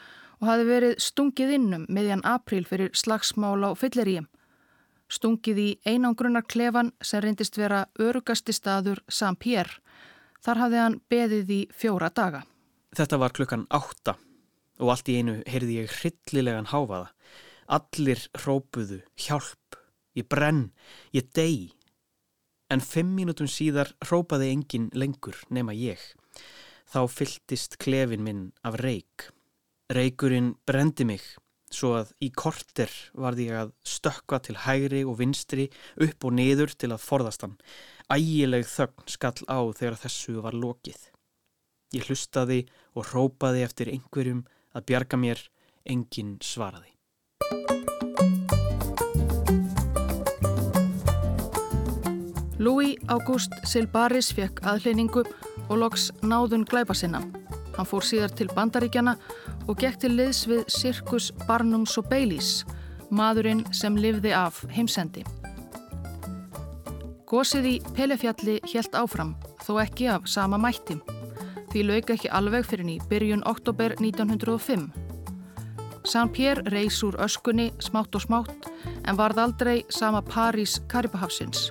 og 0.43 0.49
hafði 0.51 0.67
verið 0.67 0.95
stungið 0.99 1.53
innum 1.57 1.85
meðjan 1.89 2.25
april 2.27 2.65
fyrir 2.67 2.91
slagsmála 2.99 3.71
og 3.73 3.79
fylliríum. 3.79 4.27
Stungið 5.13 5.61
í 5.63 5.69
einangrunnar 5.87 6.43
klefan 6.49 6.91
sem 7.05 7.23
reyndist 7.23 7.59
vera 7.61 7.85
örugasti 8.01 8.55
staður 8.57 9.03
San 9.09 9.37
Pierre. 9.39 9.79
Þar 10.43 10.63
hafði 10.65 10.81
hann 10.83 11.01
beðið 11.13 11.53
í 11.55 11.61
fjóra 11.71 12.11
daga. 12.11 12.43
Þetta 12.93 13.21
var 13.23 13.37
klukkan 13.37 13.69
átta 13.71 14.17
og 14.83 14.91
allt 14.91 15.09
í 15.13 15.21
einu 15.21 15.37
heyrði 15.47 15.79
ég 15.85 15.95
hryllilegan 16.01 16.73
háfaða. 16.73 17.13
Allir 17.71 18.27
hrópuðu 18.43 18.99
hjálp, 19.15 19.79
ég 20.19 20.27
brenn, 20.29 20.73
ég 21.15 21.31
dey 21.37 21.71
en 22.73 22.81
fimm 22.81 23.13
mínutum 23.17 23.49
síðar 23.51 23.93
hrópaði 24.07 24.49
engin 24.55 24.89
lengur 24.97 25.37
nema 25.53 25.75
ég. 25.77 26.01
Þá 26.89 27.05
fylltist 27.13 27.79
klefin 27.81 28.25
minn 28.25 28.45
af 28.65 28.81
reik. 28.81 29.29
Reikurinn 29.93 30.55
brendi 30.65 31.05
mig, 31.05 31.21
svo 31.69 31.91
að 31.99 32.13
í 32.25 32.31
korter 32.33 32.89
varði 33.13 33.51
ég 33.51 33.59
að 33.61 33.73
stökka 33.85 34.39
til 34.47 34.55
hægri 34.65 35.03
og 35.05 35.19
vinstri 35.19 35.67
upp 36.07 36.25
og 36.25 36.33
niður 36.39 36.73
til 36.73 36.95
að 36.95 37.05
forðast 37.05 37.45
hann. 37.45 37.59
Ægileg 38.09 38.65
þögn 38.71 39.13
skall 39.13 39.45
á 39.53 39.61
þegar 39.77 39.99
þessu 40.01 40.39
var 40.47 40.57
lokið. 40.57 40.97
Ég 41.93 42.09
hlustaði 42.09 42.63
og 42.97 43.11
hrópaði 43.11 43.67
eftir 43.67 43.93
einhverjum 43.93 44.47
að 44.73 44.89
bjarga 44.89 45.21
mér, 45.21 45.45
engin 45.85 46.39
svaraði. 46.41 46.89
Louis 52.63 52.97
August 53.13 53.53
Silbaris 53.69 54.33
fekk 54.33 54.65
aðleiningu 54.73 55.27
og 55.69 55.79
loks 55.83 56.11
náðun 56.23 56.65
glæpa 56.69 56.95
sinna. 56.95 57.21
Hann 57.77 57.89
fór 57.89 58.05
síðar 58.05 58.33
til 58.37 58.51
bandaríkjana 58.53 59.17
og 59.69 59.79
gekk 59.81 60.01
til 60.03 60.17
liðs 60.17 60.45
við 60.51 60.65
Sirkus 60.73 61.31
Barnums 61.47 61.97
og 62.01 62.09
Baileys, 62.11 62.65
maðurinn 63.11 63.65
sem 63.75 63.97
livði 63.97 64.35
af 64.37 64.63
heimsendi. 64.73 65.25
Gósið 67.29 67.69
í 67.71 67.75
Pelefjalli 67.97 68.59
helt 68.75 68.97
áfram, 68.99 69.37
þó 69.65 69.79
ekki 69.85 70.11
af 70.13 70.29
sama 70.29 70.61
mætti. 70.61 70.99
Því 71.73 71.87
lauk 71.89 72.11
ekki 72.13 72.29
alveg 72.29 72.67
fyrir 72.69 72.85
ný 72.85 72.99
byrjun 73.09 73.47
oktober 73.49 73.95
1905. 73.99 74.91
San 76.05 76.29
Pierre 76.35 76.67
reys 76.75 76.99
úr 77.07 77.17
öskunni 77.23 77.71
smátt 77.81 78.15
og 78.19 78.27
smátt 78.27 78.69
en 79.07 79.17
varð 79.17 79.39
aldrei 79.39 79.85
sama 79.89 80.21
París 80.21 80.81
Karibahafsins 80.91 81.71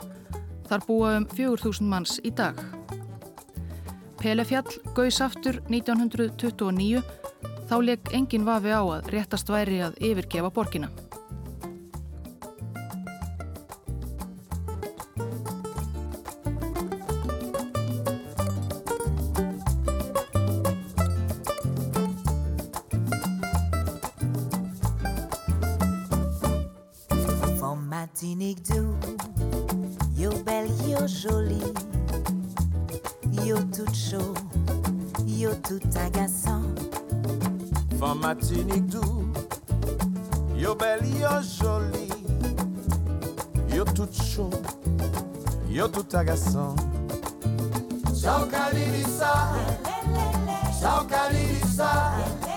Þar 0.72 0.86
búa 0.88 1.08
um 1.20 1.26
4.000 1.28 1.84
manns 1.84 2.14
í 2.24 2.32
dag. 2.32 2.56
Pelefjall 4.22 4.76
gauðs 4.93 5.17
aftur 5.26 5.57
1929 5.65 7.01
þá 7.72 7.76
leik 7.82 8.11
engin 8.13 8.45
vafi 8.45 8.69
á 8.69 8.82
að 8.82 9.09
réttast 9.15 9.49
væri 9.49 9.82
að 9.82 9.97
yfirgefa 10.11 10.53
borgina. 10.53 10.91
tout 35.62 35.80
agaçant. 35.95 36.62
Femme 37.99 38.26
à 38.26 38.36
tunique 38.36 38.88
doux, 38.88 39.26
yo 40.57 40.76
belle, 40.76 41.05
yo 41.20 41.30
jolie, 41.41 42.09
yo 43.76 43.84
tout 43.86 44.09
chaud, 44.12 44.49
yo 45.70 45.88
tout 45.88 46.05
agaçant. 46.16 46.76
Chao 48.20 48.45
Kalilisa, 48.45 49.49
Chao 50.80 51.05
Kalilisa. 51.05 52.51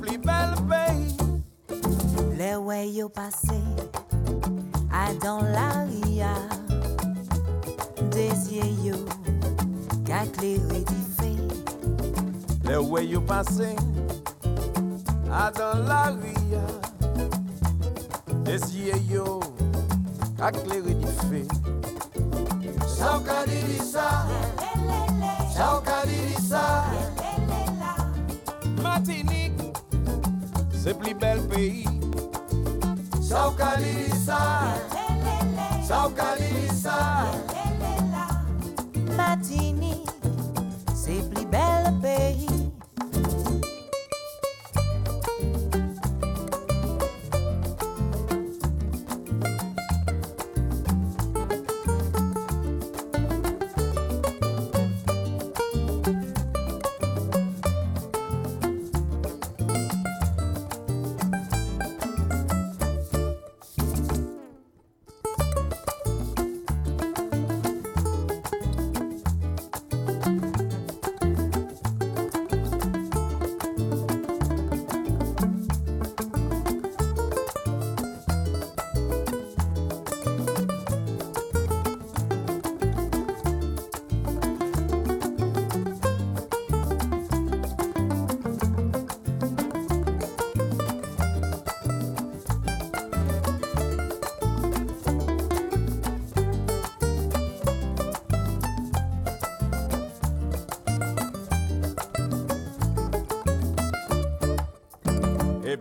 pli 0.00 0.18
bel 0.18 0.52
peyi 0.68 1.16
Le 2.38 2.56
wè 2.66 2.80
yo 2.92 3.08
pase 3.08 3.60
A 4.92 5.12
dan 5.22 5.52
la 5.52 5.68
ria. 5.88 6.32
Desye 8.12 8.64
yo 8.84 8.96
Kak 10.04 10.40
le 10.40 10.52
wè 10.68 10.80
Le 12.68 12.76
wè 12.90 13.00
yo 13.10 13.20
pase 13.20 13.74
A 15.30 15.50
dan 15.50 15.86
la 15.88 16.02
ria. 16.20 16.64
Desye 18.44 18.96
yo 19.08 19.40
Kak 20.36 20.56
le 20.66 20.80
wè 20.80 20.94
di 21.00 21.06
se 30.86 30.92
pli 30.94 31.12
bel 31.18 31.40
peyi 31.50 31.82
Sa 33.28 33.48
ou 33.48 33.54
ka 33.58 33.70
lirisa 33.80 34.38
Sa 35.82 36.06
ou 36.06 37.55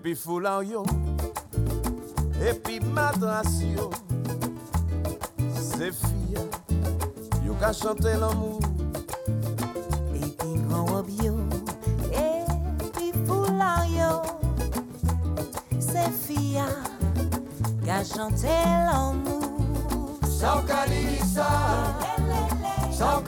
Epi 0.06 0.14
foulan 0.14 0.62
yo, 0.70 0.84
epi 2.40 2.80
madras 2.80 3.60
yo 3.60 3.90
Se 5.50 5.92
fia, 5.92 6.44
yo 7.44 7.56
ka 7.60 7.74
chante 7.74 8.14
l'amou 8.14 8.60
Epi 10.14 10.62
gran 10.68 10.86
wab 10.92 11.10
yo, 11.24 11.34
epi 12.14 13.12
foulan 13.26 13.90
yo 13.98 14.22
Se 15.80 16.06
fia, 16.12 16.68
ka 17.84 18.04
chante 18.06 18.62
l'amou 18.86 20.20
Sao 20.30 20.62
Kalisa, 20.68 21.50
Sao 22.92 23.24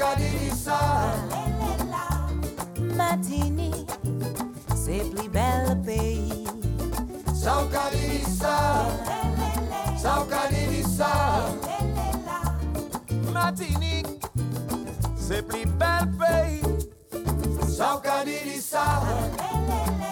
Martinique, 13.48 14.08
c'est 15.16 15.42
plus 15.42 15.66
bel 15.66 16.06
pays. 16.20 16.62
Sao 17.66 17.98
Canilissa, 18.02 18.84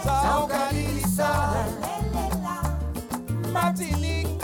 Sao 0.06 0.48
Canilissa, 0.48 1.52
Martinique, 3.52 4.40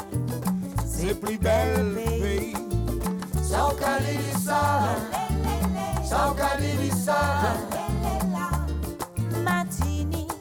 c'est 0.86 1.18
plus 1.18 1.38
bel 1.38 1.96
pays. 1.96 2.54
Sao 3.42 3.72
Canilissa, 3.80 4.60
Sao 6.04 6.34
Canilissa, 6.34 7.22
Martinique, 9.42 10.34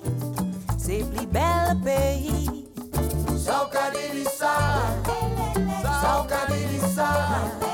c'est 0.77 1.05
plus 1.05 1.27
bel 1.27 1.79
pays. 1.85 2.67
Sao 3.39 3.69
Canilissa, 3.71 4.57
Sao 6.03 6.25
Canilissa. 6.25 7.70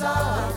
side. 0.00 0.49